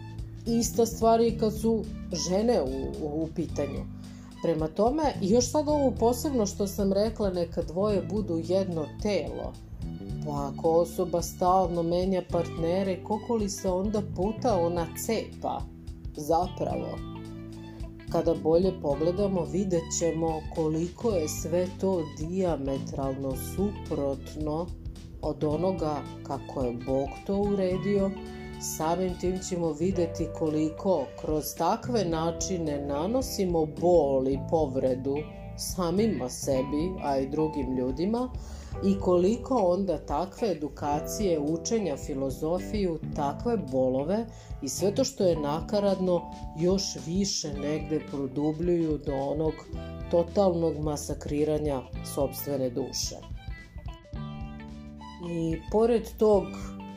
ista 0.45 0.85
stvar 0.85 1.21
je 1.21 1.37
kad 1.37 1.59
su 1.59 1.83
žene 2.29 2.61
u, 2.61 3.05
u, 3.05 3.23
u 3.23 3.27
pitanju. 3.35 3.81
Prema 4.43 4.67
tome, 4.67 5.03
još 5.21 5.51
sad 5.51 5.67
ovo 5.67 5.91
posebno 5.91 6.45
što 6.45 6.67
sam 6.67 6.93
rekla, 6.93 7.29
neka 7.29 7.61
dvoje 7.61 8.01
budu 8.01 8.41
jedno 8.43 8.85
telo. 9.01 9.53
Pa 10.25 10.51
ako 10.53 10.69
osoba 10.69 11.21
stalno 11.21 11.83
menja 11.83 12.21
partnere, 12.31 13.03
koliko 13.03 13.35
li 13.35 13.49
se 13.49 13.69
onda 13.69 14.01
puta 14.15 14.59
ona 14.59 14.87
cepa? 15.05 15.61
Zapravo 16.15 17.14
kada 18.11 18.33
bolje 18.33 18.71
pogledamo 18.81 19.45
vidjet 19.45 19.83
ćemo 19.99 20.41
koliko 20.55 21.09
je 21.09 21.27
sve 21.27 21.67
to 21.79 22.03
diametralno 22.19 23.33
suprotno 23.55 24.67
od 25.21 25.43
onoga 25.43 25.95
kako 26.23 26.63
je 26.63 26.73
Bog 26.85 27.07
to 27.25 27.37
uredio, 27.37 28.11
samim 28.77 29.19
tim 29.19 29.39
ćemo 29.49 29.71
videti 29.71 30.27
koliko 30.39 31.05
kroz 31.21 31.43
takve 31.57 32.05
načine 32.05 32.85
nanosimo 32.87 33.65
bol 33.65 34.27
i 34.27 34.39
povredu 34.49 35.15
samima 35.57 36.29
sebi, 36.29 36.91
a 37.03 37.17
i 37.17 37.27
drugim 37.27 37.77
ljudima, 37.77 38.29
i 38.83 38.99
koliko 38.99 39.55
onda 39.55 39.97
takve 39.97 40.51
edukacije, 40.51 41.39
učenja, 41.39 41.97
filozofiju, 41.97 42.99
takve 43.15 43.57
bolove 43.57 44.25
i 44.61 44.69
sve 44.69 44.95
to 44.95 45.03
što 45.03 45.23
je 45.23 45.39
nakaradno 45.39 46.21
još 46.59 46.83
više 47.05 47.53
negde 47.53 47.99
produbljuju 48.11 48.97
do 48.97 49.15
onog 49.15 49.53
totalnog 50.11 50.77
masakriranja 50.79 51.81
sobstvene 52.15 52.69
duše. 52.69 53.15
I 55.29 55.61
pored 55.71 56.03
tog 56.17 56.43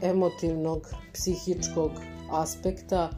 emotivnog, 0.03 0.95
psihičkog 1.13 1.91
aspekta, 2.31 3.11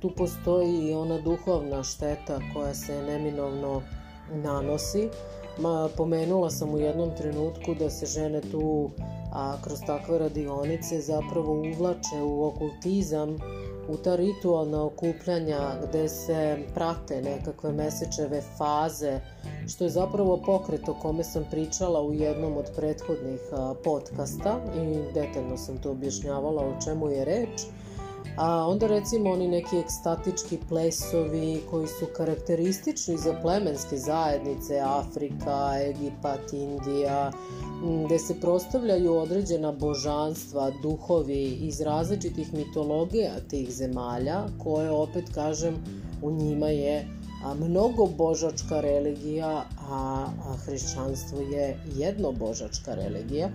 tu 0.00 0.10
postoji 0.16 0.88
i 0.88 0.94
ona 0.94 1.18
duhovna 1.18 1.82
šteta 1.82 2.40
koja 2.54 2.74
se 2.74 3.02
neminovno 3.02 3.82
nanosi, 4.34 5.08
Ma, 5.60 5.88
pomenula 5.96 6.50
sam 6.50 6.74
u 6.74 6.78
jednom 6.78 7.10
trenutku 7.16 7.74
da 7.74 7.90
se 7.90 8.06
žene 8.06 8.40
tu 8.40 8.90
a, 9.32 9.56
kroz 9.64 9.78
takve 9.86 10.18
radionice 10.18 11.00
zapravo 11.00 11.52
uvlače 11.52 12.22
u 12.22 12.44
okultizam, 12.44 13.36
u 13.88 13.96
ta 13.96 14.16
ritualna 14.16 14.84
okupljanja 14.84 15.58
gde 15.88 16.08
se 16.08 16.58
prate 16.74 17.22
nekakve 17.22 17.72
mesečeve 17.72 18.42
faze, 18.58 19.20
što 19.68 19.84
je 19.84 19.90
zapravo 19.90 20.40
pokret 20.46 20.88
o 20.88 20.94
kome 20.94 21.24
sam 21.24 21.44
pričala 21.50 22.02
u 22.02 22.12
jednom 22.12 22.56
od 22.56 22.66
prethodnih 22.76 23.40
a, 23.52 23.74
podcasta 23.84 24.60
i 24.76 25.12
detaljno 25.14 25.56
sam 25.56 25.78
to 25.78 25.90
objašnjavala 25.90 26.62
o 26.62 26.80
čemu 26.84 27.08
je 27.08 27.24
reč. 27.24 27.60
A 28.36 28.66
onda 28.68 28.86
recimo 28.86 29.30
oni 29.30 29.48
neki 29.48 29.76
ekstatički 29.76 30.58
plesovi 30.68 31.60
koji 31.70 31.86
su 31.86 32.06
karakteristični 32.16 33.16
za 33.16 33.34
plemenske 33.42 33.96
zajednice 33.96 34.80
Afrika, 34.80 35.72
Egipat, 35.88 36.52
Indija, 36.52 37.32
gde 38.06 38.18
se 38.18 38.40
prostavljaju 38.40 39.14
određena 39.14 39.72
božanstva, 39.72 40.70
duhovi 40.82 41.44
iz 41.44 41.80
različitih 41.80 42.54
mitologija 42.54 43.32
tih 43.50 43.70
zemalja, 43.70 44.42
koje 44.64 44.90
opet 44.90 45.24
kažem 45.34 45.74
u 46.22 46.30
njima 46.30 46.66
je 46.66 47.06
a 47.44 47.54
mnogo 47.54 48.06
božačka 48.06 48.80
religija, 48.80 49.64
a, 49.90 50.26
a 50.46 50.56
hrišćanstvo 50.56 51.40
je 51.40 51.76
jednobožačka 51.96 52.94
religija. 52.94 53.48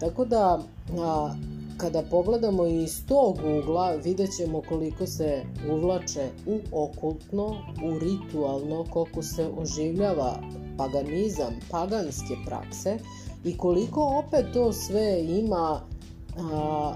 Tako 0.00 0.24
da 0.24 0.62
a, 0.98 1.34
kada 1.82 2.02
pogledamo 2.10 2.66
iz 2.66 3.06
tog 3.06 3.36
ugla, 3.58 3.90
vidjet 4.04 4.30
ćemo 4.36 4.62
koliko 4.68 5.06
se 5.06 5.42
uvlače 5.72 6.28
u 6.46 6.58
okultno, 6.72 7.46
u 7.84 7.98
ritualno, 7.98 8.84
koliko 8.90 9.22
se 9.22 9.48
oživljava 9.56 10.38
paganizam, 10.78 11.54
paganske 11.70 12.34
prakse 12.46 12.98
i 13.44 13.56
koliko 13.56 14.22
opet 14.26 14.46
to 14.52 14.72
sve 14.72 15.24
ima 15.24 15.80
a, 16.36 16.94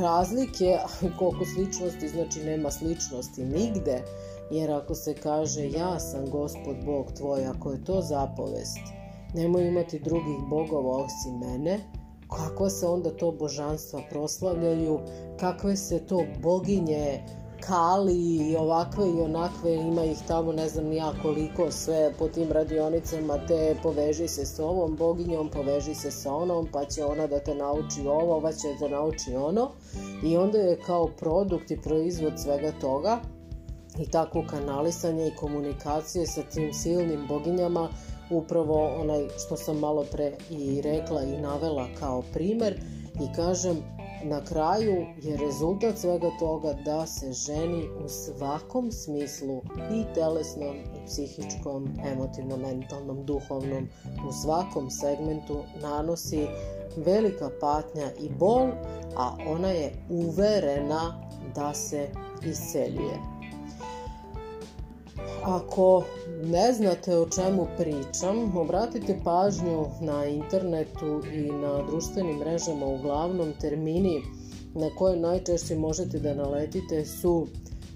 razlike, 0.00 0.78
koliko 1.18 1.44
sličnosti, 1.54 2.08
znači 2.08 2.40
nema 2.44 2.70
sličnosti 2.70 3.44
nigde, 3.44 4.02
jer 4.50 4.70
ako 4.70 4.94
se 4.94 5.14
kaže 5.14 5.70
ja 5.70 6.00
sam 6.00 6.30
gospod 6.30 6.76
Bog 6.84 7.06
tvoj, 7.16 7.46
ako 7.46 7.72
je 7.72 7.84
to 7.84 8.00
zapovest, 8.02 8.80
nemoj 9.34 9.68
imati 9.68 9.98
drugih 9.98 10.38
bogova 10.50 10.96
osim 10.96 11.38
mene, 11.38 11.80
kako 12.28 12.70
se 12.70 12.86
onda 12.86 13.10
to 13.10 13.32
božanstva 13.32 14.00
proslavljaju, 14.10 15.00
kakve 15.40 15.76
se 15.76 16.06
to 16.06 16.22
boginje 16.42 17.22
Kali 17.60 18.36
i 18.36 18.56
ovakve 18.56 19.08
i 19.08 19.20
onakve, 19.20 19.74
ima 19.74 20.04
ih 20.04 20.18
tamo 20.28 20.52
ne 20.52 20.68
znam 20.68 20.92
ja 20.92 21.12
koliko 21.22 21.70
sve 21.70 22.12
po 22.18 22.28
tim 22.28 22.52
radionicama, 22.52 23.46
te 23.48 23.76
poveži 23.82 24.28
se 24.28 24.46
s 24.46 24.58
ovom 24.58 24.96
boginjom, 24.96 25.50
poveži 25.50 25.94
se 25.94 26.10
sa 26.10 26.34
onom, 26.34 26.68
pa 26.72 26.84
će 26.84 27.04
ona 27.04 27.26
da 27.26 27.38
te 27.38 27.54
nauči 27.54 28.06
ovo, 28.06 28.36
ova 28.36 28.52
će 28.52 28.68
da 28.80 28.88
nauči 28.88 29.34
ono. 29.34 29.70
I 30.24 30.36
onda 30.36 30.58
je 30.58 30.80
kao 30.86 31.08
produkt 31.18 31.70
i 31.70 31.80
proizvod 31.82 32.32
svega 32.36 32.72
toga 32.80 33.18
i 33.98 34.10
tako 34.10 34.44
kanalisanje 34.50 35.26
i 35.26 35.36
komunikacije 35.36 36.26
sa 36.26 36.42
tim 36.42 36.72
silnim 36.72 37.26
boginjama 37.28 37.88
upravo 38.30 39.00
onaj 39.00 39.28
što 39.46 39.56
sam 39.56 39.78
malo 39.78 40.04
pre 40.12 40.32
i 40.50 40.80
rekla 40.82 41.22
i 41.22 41.40
navela 41.40 41.86
kao 42.00 42.22
primer 42.32 42.80
i 43.14 43.34
kažem 43.36 43.76
na 44.24 44.44
kraju 44.44 45.06
je 45.22 45.36
rezultat 45.36 45.98
svega 45.98 46.30
toga 46.38 46.72
da 46.84 47.06
se 47.06 47.32
ženi 47.32 47.88
u 48.04 48.08
svakom 48.08 48.92
smislu 48.92 49.62
i 49.92 50.14
telesnom, 50.14 50.76
i 50.76 51.06
psihičkom, 51.06 51.88
emotivnom, 52.12 52.60
mentalnom, 52.60 53.26
duhovnom, 53.26 53.88
u 54.28 54.32
svakom 54.32 54.90
segmentu 54.90 55.62
nanosi 55.82 56.46
velika 56.96 57.50
patnja 57.60 58.10
i 58.20 58.28
bol, 58.38 58.68
a 59.16 59.36
ona 59.46 59.68
je 59.68 59.92
uverena 60.10 61.28
da 61.54 61.74
se 61.74 62.08
isceljuje. 62.44 63.35
Ako 65.46 66.04
ne 66.44 66.72
znate 66.72 67.18
o 67.18 67.28
čemu 67.28 67.66
pričam, 67.76 68.56
obratite 68.56 69.18
pažnju 69.24 69.86
na 70.00 70.24
internetu 70.26 71.22
i 71.34 71.52
na 71.52 71.82
društvenim 71.90 72.36
mrežama, 72.36 72.86
uglavnom 72.86 73.52
termini 73.60 74.22
na 74.74 74.90
koje 74.94 75.16
najčešće 75.16 75.76
možete 75.76 76.18
da 76.18 76.34
naletite 76.34 77.04
su 77.04 77.46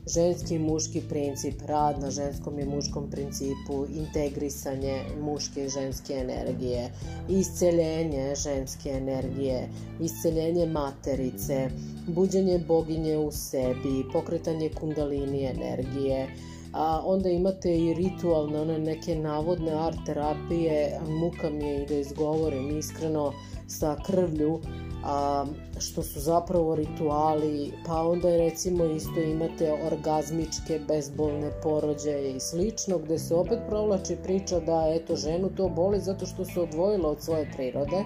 ženski 0.06 0.54
i 0.54 0.58
muški 0.58 1.00
princip, 1.08 1.54
rad 1.66 2.00
na 2.00 2.10
ženskom 2.10 2.58
i 2.58 2.64
muškom 2.64 3.10
principu, 3.10 3.86
integrisanje 3.94 5.02
muške 5.20 5.64
i 5.64 5.68
ženske 5.68 6.14
energije, 6.14 6.92
isceljenje 7.28 8.34
ženske 8.34 8.90
energije, 8.90 9.68
isceljenje 10.00 10.66
materice, 10.66 11.70
buđenje 12.06 12.58
boginje 12.58 13.18
u 13.18 13.32
sebi, 13.32 14.04
pokretanje 14.12 14.70
kundalini 14.80 15.44
energije, 15.44 16.28
a 16.72 17.02
onda 17.04 17.28
imate 17.28 17.78
i 17.78 17.94
ritualne, 17.94 18.60
one 18.60 18.78
neke 18.78 19.14
navodne 19.14 19.72
art 19.72 19.98
terapije, 20.06 21.00
muka 21.08 21.50
mi 21.50 21.64
je 21.64 21.82
i 21.82 21.86
da 21.86 21.94
izgovorim 21.94 22.78
iskreno 22.78 23.32
sa 23.66 23.96
krvlju, 24.06 24.60
a, 25.04 25.46
što 25.78 26.02
su 26.02 26.20
zapravo 26.20 26.74
rituali, 26.74 27.72
pa 27.86 28.02
onda 28.02 28.36
recimo 28.36 28.84
isto 28.84 29.20
imate 29.20 29.72
orgazmičke 29.86 30.80
bezbolne 30.88 31.50
porođaje 31.62 32.36
i 32.36 32.40
slično, 32.40 32.98
gde 32.98 33.18
se 33.18 33.34
opet 33.34 33.58
provlači 33.68 34.16
priča 34.22 34.60
da 34.60 34.92
eto 34.94 35.16
ženu 35.16 35.50
to 35.56 35.68
boli 35.68 36.00
zato 36.00 36.26
što 36.26 36.44
se 36.44 36.60
odvojila 36.60 37.10
od 37.10 37.22
svoje 37.22 37.50
prirode, 37.56 38.04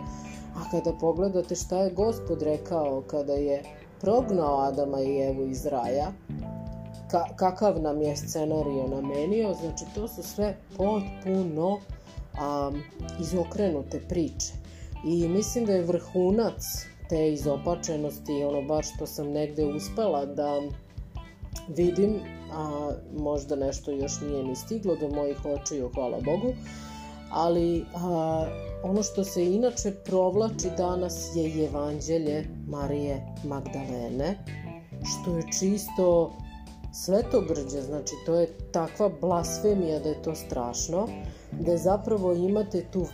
a 0.57 0.71
kada 0.71 0.93
pogledate 1.01 1.55
šta 1.55 1.79
je 1.79 1.91
gospod 1.91 2.43
rekao 2.43 3.03
kada 3.07 3.33
je 3.33 3.63
prognao 4.01 4.59
Adama 4.59 5.01
i 5.01 5.21
Evu 5.21 5.47
iz 5.47 5.67
raja, 5.67 6.13
ka, 7.15 7.37
kakav 7.37 7.81
nam 7.81 8.03
je 8.03 8.17
scenario 8.17 8.87
namenio, 8.89 9.55
znači 9.55 9.85
to 9.95 10.09
su 10.09 10.23
sve 10.23 10.57
potpuno 10.77 11.69
um, 11.69 12.83
izokrenute 13.21 14.01
priče. 14.09 14.53
I 15.07 15.29
mislim 15.29 15.65
da 15.65 15.73
je 15.73 15.83
vrhunac 15.83 16.63
te 17.09 17.33
izopačenosti, 17.33 18.45
ono 18.45 18.63
baš 18.63 18.95
što 18.95 19.07
sam 19.07 19.31
negde 19.31 19.65
uspela 19.65 20.27
da 20.27 20.61
vidim, 21.69 22.21
a 22.53 22.91
možda 23.19 23.57
nešto 23.57 23.91
još 23.91 24.21
nije 24.21 24.45
ni 24.45 24.57
stiglo 24.57 24.97
do 24.97 25.09
mojih 25.09 25.39
očiju, 25.45 25.91
hvala 25.95 26.21
Bogu, 26.21 26.55
ali 27.31 27.85
a, 27.95 28.47
ono 28.83 29.03
što 29.03 29.25
se 29.25 29.55
inače 29.55 29.91
provlači 30.05 30.69
danas 30.77 31.31
je 31.37 31.65
evanđelje 31.65 32.49
Marije 32.69 33.27
Magdalene, 33.45 34.39
što 35.05 35.37
je 35.37 35.43
čisto 35.59 36.33
svetogrđe, 36.95 37.83
znači 37.83 38.15
to 38.27 38.35
je 38.35 38.47
takva 38.73 39.11
blasfemija 39.21 39.99
da 39.99 40.09
je 40.09 40.23
to 40.23 40.35
strašno, 40.35 41.09
da 41.61 41.77
zapravo 41.77 42.33
imate 42.33 42.85
tu 42.93 43.07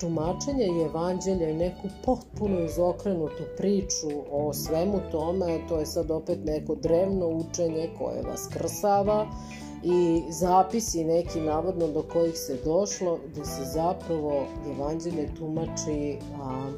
tumačenje 0.00 0.66
i 0.66 0.84
evanđelja 0.84 1.50
i 1.50 1.56
neku 1.56 1.88
potpuno 2.04 2.60
izokrenutu 2.60 3.42
priču 3.56 4.08
o 4.30 4.52
svemu 4.52 5.00
tome, 5.12 5.58
to 5.68 5.78
je 5.78 5.86
sad 5.86 6.10
opet 6.10 6.38
neko 6.44 6.74
drevno 6.74 7.28
učenje 7.28 7.90
koje 7.98 8.22
vas 8.22 8.48
krsava 8.52 9.26
i 9.82 10.22
zapisi 10.30 11.04
neki 11.04 11.40
navodno 11.40 11.88
do 11.88 12.02
kojih 12.12 12.34
se 12.36 12.58
došlo, 12.64 13.18
gde 13.32 13.44
se 13.44 13.64
zapravo 13.64 14.46
evanđelje 14.76 15.34
tumači 15.38 16.18
a, 16.42 16.70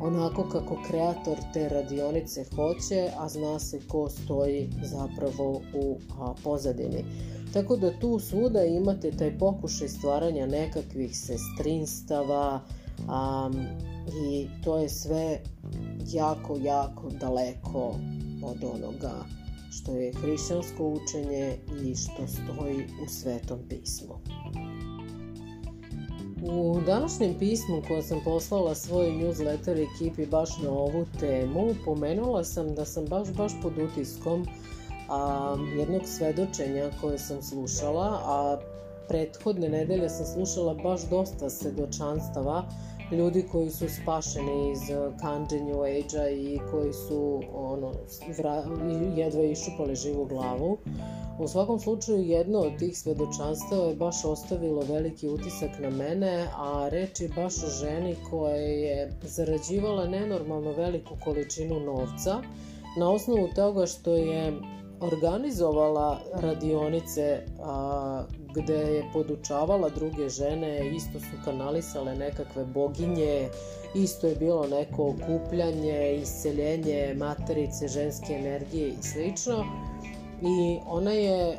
onako 0.00 0.48
kako 0.48 0.78
kreator 0.88 1.38
te 1.52 1.68
radionice 1.68 2.44
hoće, 2.56 3.10
a 3.18 3.28
zna 3.28 3.58
se 3.58 3.80
ko 3.88 4.08
stoji 4.08 4.70
zapravo 4.82 5.60
u 5.74 5.98
a, 6.20 6.34
pozadini. 6.44 7.04
Tako 7.52 7.76
da 7.76 7.98
tu 7.98 8.18
svuda 8.18 8.64
imate 8.64 9.10
taj 9.10 9.38
pokušaj 9.38 9.88
stvaranja 9.88 10.46
nekakvih 10.46 11.18
sestrinstava 11.18 12.60
a, 13.08 13.50
i 14.26 14.48
to 14.64 14.78
je 14.78 14.88
sve 14.88 15.40
jako, 16.12 16.56
jako 16.62 17.10
daleko 17.20 17.94
od 18.42 18.64
onoga 18.74 19.24
što 19.72 19.96
je 19.96 20.12
hrišćansko 20.12 20.88
učenje 20.88 21.56
i 21.82 21.94
što 21.94 22.26
stoji 22.26 22.86
u 23.04 23.08
Svetom 23.08 23.58
pismu. 23.68 24.14
U 26.50 26.80
današnjem 26.86 27.34
pismu 27.38 27.82
koje 27.88 28.02
sam 28.02 28.20
poslala 28.24 28.74
svoj 28.74 29.06
newsletter 29.06 29.86
ekipi 29.94 30.26
baš 30.26 30.58
na 30.62 30.70
ovu 30.70 31.06
temu, 31.20 31.74
pomenula 31.84 32.44
sam 32.44 32.74
da 32.74 32.84
sam 32.84 33.06
baš, 33.06 33.28
baš 33.32 33.52
pod 33.62 33.72
utiskom 33.78 34.46
a, 35.08 35.56
jednog 35.78 36.02
svedočenja 36.04 36.90
koje 37.00 37.18
sam 37.18 37.42
slušala, 37.42 38.20
a 38.24 38.58
prethodne 39.08 39.68
nedelje 39.68 40.08
sam 40.08 40.26
slušala 40.26 40.74
baš 40.74 41.00
dosta 41.10 41.50
svedočanstava 41.50 42.64
ljudi 43.12 43.44
koji 43.52 43.70
su 43.70 43.88
spašeni 43.88 44.72
iz 44.72 44.80
kanđe 45.20 45.60
New 45.60 45.82
Age-a 45.82 46.30
i 46.30 46.58
koji 46.70 46.92
su 46.92 47.40
ono, 47.54 47.92
vra, 48.38 48.64
jedva 49.16 49.44
išupali 49.44 49.96
živu 49.96 50.24
glavu. 50.24 50.78
U 51.38 51.48
svakom 51.48 51.80
slučaju 51.80 52.22
jedno 52.22 52.58
od 52.58 52.78
tih 52.78 52.98
svedočanstava 52.98 53.88
je 53.88 53.94
baš 53.94 54.24
ostavilo 54.24 54.82
veliki 54.88 55.28
utisak 55.28 55.70
na 55.80 55.90
mene, 55.90 56.48
a 56.56 56.88
reč 56.88 57.20
je 57.20 57.28
baš 57.28 57.54
o 57.62 57.68
ženi 57.80 58.16
koja 58.30 58.56
je 58.56 59.12
zarađivala 59.22 60.06
nenormalno 60.06 60.72
veliku 60.72 61.14
količinu 61.24 61.80
novca 61.80 62.42
na 62.98 63.10
osnovu 63.10 63.48
toga 63.54 63.86
što 63.86 64.14
je 64.16 64.52
organizovala 65.00 66.20
radionice 66.34 67.40
a, 67.62 68.24
gde 68.54 68.74
je 68.74 69.04
podučavala 69.12 69.88
druge 69.88 70.28
žene, 70.28 70.90
isto 70.96 71.20
su 71.20 71.44
kanalisale 71.44 72.16
nekakve 72.16 72.64
boginje, 72.64 73.48
isto 73.94 74.26
je 74.26 74.36
bilo 74.36 74.66
neko 74.66 75.14
okupljanje, 75.14 76.18
isceljenje 76.22 77.14
materice, 77.18 77.88
ženske 77.88 78.32
energije 78.32 78.88
i 78.88 79.02
slično. 79.02 79.64
I 80.44 80.78
ona 80.86 81.10
je, 81.10 81.58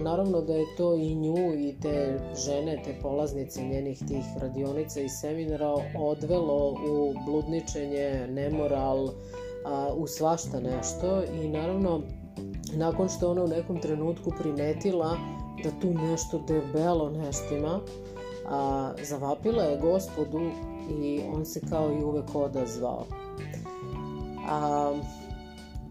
naravno 0.00 0.40
da 0.40 0.54
je 0.54 0.76
to 0.76 0.94
i 0.94 1.14
nju 1.14 1.54
i 1.54 1.74
te 1.82 2.20
žene, 2.44 2.82
te 2.84 2.94
polaznice 3.02 3.62
njenih 3.62 3.98
tih 3.98 4.24
radionica 4.40 5.00
i 5.00 5.08
seminara 5.08 5.74
odvelo 5.98 6.70
u 6.70 7.14
bludničenje, 7.26 8.26
nemoral, 8.30 9.08
u 9.96 10.06
svašta 10.06 10.60
nešto 10.60 11.22
i 11.42 11.48
naravno 11.48 12.00
nakon 12.76 13.08
što 13.08 13.30
ona 13.30 13.44
u 13.44 13.48
nekom 13.48 13.80
trenutku 13.80 14.32
primetila 14.38 15.16
da 15.64 15.70
tu 15.80 15.94
nešto 15.94 16.38
debelo 16.48 17.10
neštima, 17.10 17.80
a, 18.46 18.92
zavapila 19.02 19.62
je 19.62 19.80
gospodu 19.80 20.40
i 21.02 21.20
on 21.34 21.44
se 21.44 21.60
kao 21.70 21.92
i 21.92 22.04
uvek 22.04 22.34
odazvao. 22.34 23.04
A, 24.48 24.94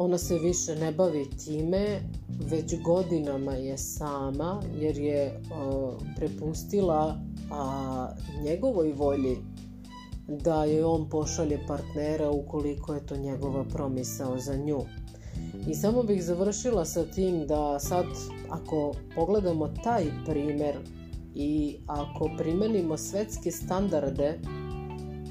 ona 0.03 0.17
se 0.17 0.39
više 0.39 0.75
ne 0.75 0.91
bavi 0.91 1.29
time, 1.45 2.01
već 2.49 2.81
godinama 2.81 3.53
je 3.53 3.77
sama 3.77 4.61
jer 4.79 4.97
je 4.97 5.41
a, 5.51 5.91
prepustila 6.15 7.19
a, 7.51 8.09
njegovoj 8.43 8.93
volji 8.93 9.37
da 10.27 10.63
je 10.63 10.85
on 10.85 11.09
pošalje 11.09 11.59
partnera 11.67 12.31
ukoliko 12.31 12.93
je 12.93 13.05
to 13.05 13.17
njegova 13.17 13.63
promisao 13.63 14.39
za 14.39 14.55
nju. 14.55 14.79
I 15.67 15.75
samo 15.75 16.03
bih 16.03 16.23
završila 16.23 16.85
sa 16.85 17.03
tim 17.03 17.47
da 17.47 17.79
sad 17.79 18.05
ako 18.49 18.93
pogledamo 19.15 19.67
taj 19.83 20.05
primer 20.25 20.75
i 21.35 21.77
ako 21.87 22.29
primenimo 22.37 22.97
svetske 22.97 23.51
standarde, 23.51 24.39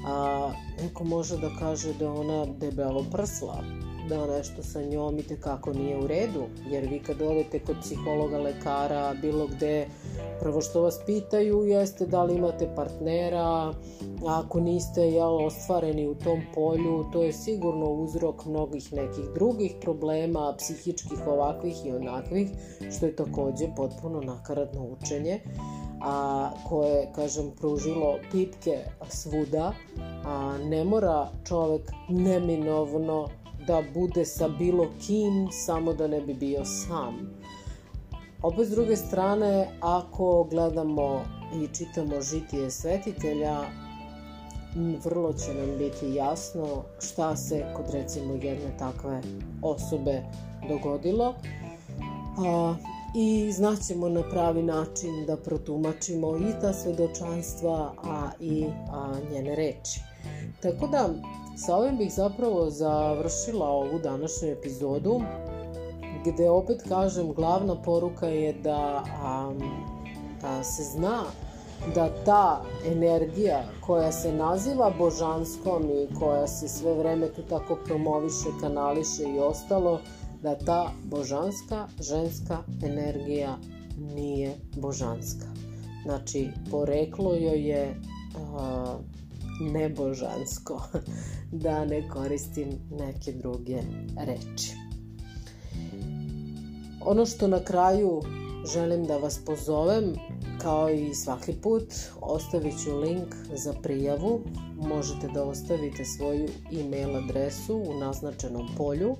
a, 0.07 0.51
neko 0.81 1.03
može 1.03 1.37
da 1.37 1.49
kaže 1.59 1.93
da 1.99 2.11
ona 2.11 2.45
debelo 2.45 3.05
prsla, 3.11 3.63
da 4.09 4.27
nešto 4.27 4.63
sa 4.63 4.81
njom 4.81 5.19
i 5.19 5.23
tekako 5.23 5.73
nije 5.73 5.97
u 5.97 6.07
redu, 6.07 6.43
jer 6.69 6.87
vi 6.89 6.99
kad 6.99 7.21
odete 7.21 7.59
kod 7.59 7.75
psihologa, 7.81 8.37
lekara, 8.37 9.13
bilo 9.21 9.47
gde, 9.47 9.87
prvo 10.39 10.61
što 10.61 10.81
vas 10.81 10.99
pitaju 11.05 11.63
jeste 11.63 12.05
da 12.05 12.23
li 12.23 12.35
imate 12.35 12.75
partnera, 12.75 13.43
a 13.43 13.73
ako 14.25 14.59
niste 14.59 15.01
jel, 15.01 15.45
ostvareni 15.45 16.07
u 16.07 16.15
tom 16.15 16.41
polju, 16.55 17.05
to 17.13 17.23
je 17.23 17.33
sigurno 17.33 17.91
uzrok 17.91 18.45
mnogih 18.45 18.93
nekih 18.93 19.25
drugih 19.35 19.75
problema, 19.81 20.55
psihičkih 20.57 21.27
ovakvih 21.27 21.85
i 21.85 21.91
onakvih, 21.91 22.49
što 22.97 23.05
je 23.05 23.15
takođe 23.15 23.67
potpuno 23.75 24.21
nakaradno 24.21 24.85
učenje 24.85 25.39
a, 26.01 26.49
koje, 26.69 27.11
kažem, 27.15 27.51
pružilo 27.59 28.15
pipke 28.31 28.77
svuda, 29.09 29.73
a 30.25 30.57
ne 30.57 30.83
mora 30.83 31.29
čovek 31.47 31.91
neminovno 32.09 33.27
da 33.67 33.83
bude 33.93 34.25
sa 34.25 34.47
bilo 34.47 34.87
kim 35.05 35.47
samo 35.51 35.93
da 35.93 36.07
ne 36.07 36.21
bi 36.21 36.33
bio 36.33 36.65
sam. 36.65 37.43
Opet 38.43 38.67
s 38.67 38.71
druge 38.71 38.95
strane, 38.95 39.67
ako 39.81 40.43
gledamo 40.43 41.21
i 41.55 41.67
čitamo 41.75 42.21
žitije 42.21 42.71
svetitelja, 42.71 43.61
vrlo 45.03 45.33
će 45.33 45.53
nam 45.53 45.77
biti 45.77 46.15
jasno 46.15 46.83
šta 46.99 47.35
se 47.35 47.65
kod 47.75 47.85
recimo 47.93 48.33
jedne 48.33 48.77
takve 48.79 49.21
osobe 49.61 50.21
dogodilo. 50.69 51.33
A, 52.37 52.75
i 53.15 53.51
znaćemo 53.51 54.09
na 54.09 54.23
pravi 54.29 54.63
način 54.63 55.25
da 55.27 55.37
protumačimo 55.37 56.37
i 56.37 56.61
ta 56.61 56.73
svedočanstva, 56.73 57.93
a 58.03 58.29
i 58.39 58.65
a, 58.91 59.13
njene 59.31 59.55
reči. 59.55 59.99
Tako 60.61 60.87
da, 60.87 61.09
sa 61.55 61.75
ovim 61.75 61.97
bih 61.97 62.13
zapravo 62.13 62.69
završila 62.69 63.69
ovu 63.69 63.99
današnju 63.99 64.47
epizodu, 64.49 65.21
gde 66.25 66.49
opet 66.49 66.81
kažem, 66.87 67.33
glavna 67.33 67.81
poruka 67.81 68.27
je 68.27 68.53
da 68.53 69.03
a, 69.23 69.53
a, 70.43 70.63
se 70.63 70.83
zna 70.83 71.23
da 71.95 72.09
ta 72.25 72.61
energija 72.85 73.63
koja 73.81 74.11
se 74.11 74.33
naziva 74.33 74.91
božanskom 74.97 75.83
i 75.83 76.15
koja 76.19 76.47
se 76.47 76.67
sve 76.67 76.93
vreme 76.93 77.27
tu 77.27 77.41
tako 77.41 77.77
promoviše, 77.85 78.49
kanališe 78.61 79.23
i 79.23 79.39
ostalo, 79.39 79.99
da 80.41 80.57
ta 80.57 80.91
božanska 81.03 81.87
ženska 81.99 82.57
energija 82.83 83.57
nije 83.97 84.55
božanska. 84.77 85.45
Znači, 86.03 86.49
poreklo 86.71 87.33
joj 87.33 87.69
je 87.69 87.95
uh, 88.35 89.22
nebožansko, 89.59 90.81
da 91.63 91.85
ne 91.85 92.09
koristim 92.09 92.69
neke 92.91 93.31
druge 93.31 93.81
reči. 94.17 94.73
Ono 97.05 97.25
što 97.25 97.47
na 97.47 97.63
kraju 97.63 98.21
želim 98.73 99.05
da 99.05 99.17
vas 99.17 99.39
pozovem, 99.45 100.15
kao 100.61 100.89
i 100.89 101.13
svaki 101.15 101.53
put, 101.53 101.93
ostavit 102.21 102.73
ću 102.83 102.97
link 102.97 103.35
za 103.55 103.73
prijavu. 103.73 104.41
Možete 104.75 105.27
da 105.27 105.43
ostavite 105.43 106.05
svoju 106.05 106.47
e-mail 106.71 107.15
adresu 107.17 107.75
u 107.75 107.99
naznačenom 107.99 108.67
polju 108.77 109.15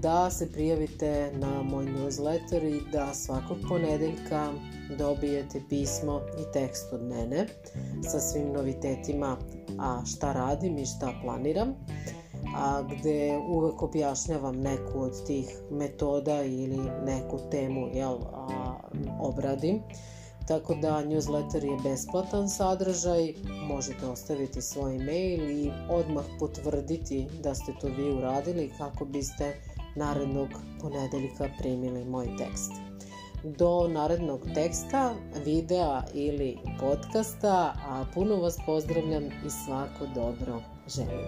da 0.00 0.30
se 0.30 0.52
prijavite 0.52 1.30
na 1.34 1.62
moj 1.62 1.84
newsletter 1.84 2.64
i 2.64 2.92
da 2.92 3.14
svakog 3.14 3.56
ponedeljka 3.68 4.52
dobijete 4.98 5.62
pismo 5.68 6.20
i 6.38 6.52
tekst 6.52 6.92
od 6.92 7.02
mene 7.02 7.46
sa 8.02 8.20
svim 8.20 8.52
novitetima 8.52 9.36
a 9.78 10.02
šta 10.06 10.32
radim 10.32 10.78
i 10.78 10.86
šta 10.86 11.12
planiram 11.22 11.74
a 12.56 12.82
gde 12.82 13.38
uvek 13.48 13.82
objašnjavam 13.82 14.60
neku 14.60 15.00
od 15.00 15.26
tih 15.26 15.58
metoda 15.70 16.42
ili 16.42 16.78
neku 17.04 17.38
temu 17.50 17.88
jel, 17.94 18.18
a, 18.32 18.74
obradim. 19.20 19.80
Tako 20.48 20.74
da 20.74 21.04
newsletter 21.04 21.64
je 21.64 21.90
besplatan 21.90 22.48
sadržaj, 22.48 23.34
možete 23.68 24.06
ostaviti 24.06 24.62
svoj 24.62 24.98
mail 24.98 25.50
i 25.50 25.70
odmah 25.90 26.24
potvrditi 26.38 27.26
da 27.42 27.54
ste 27.54 27.72
to 27.80 27.86
vi 27.86 28.12
uradili 28.12 28.72
kako 28.78 29.04
biste 29.04 29.54
narednog 29.96 30.48
ponedeljka 30.80 31.48
primili 31.58 32.04
moj 32.04 32.26
tekst. 32.38 32.72
Do 33.44 33.88
narednog 33.88 34.40
teksta, 34.54 35.14
videa 35.44 36.02
ili 36.14 36.58
podcasta, 36.80 37.74
a 37.88 38.04
puno 38.14 38.36
vas 38.36 38.56
pozdravljam 38.66 39.24
i 39.24 39.50
svako 39.66 40.06
dobro 40.14 40.62
želim. 40.88 41.26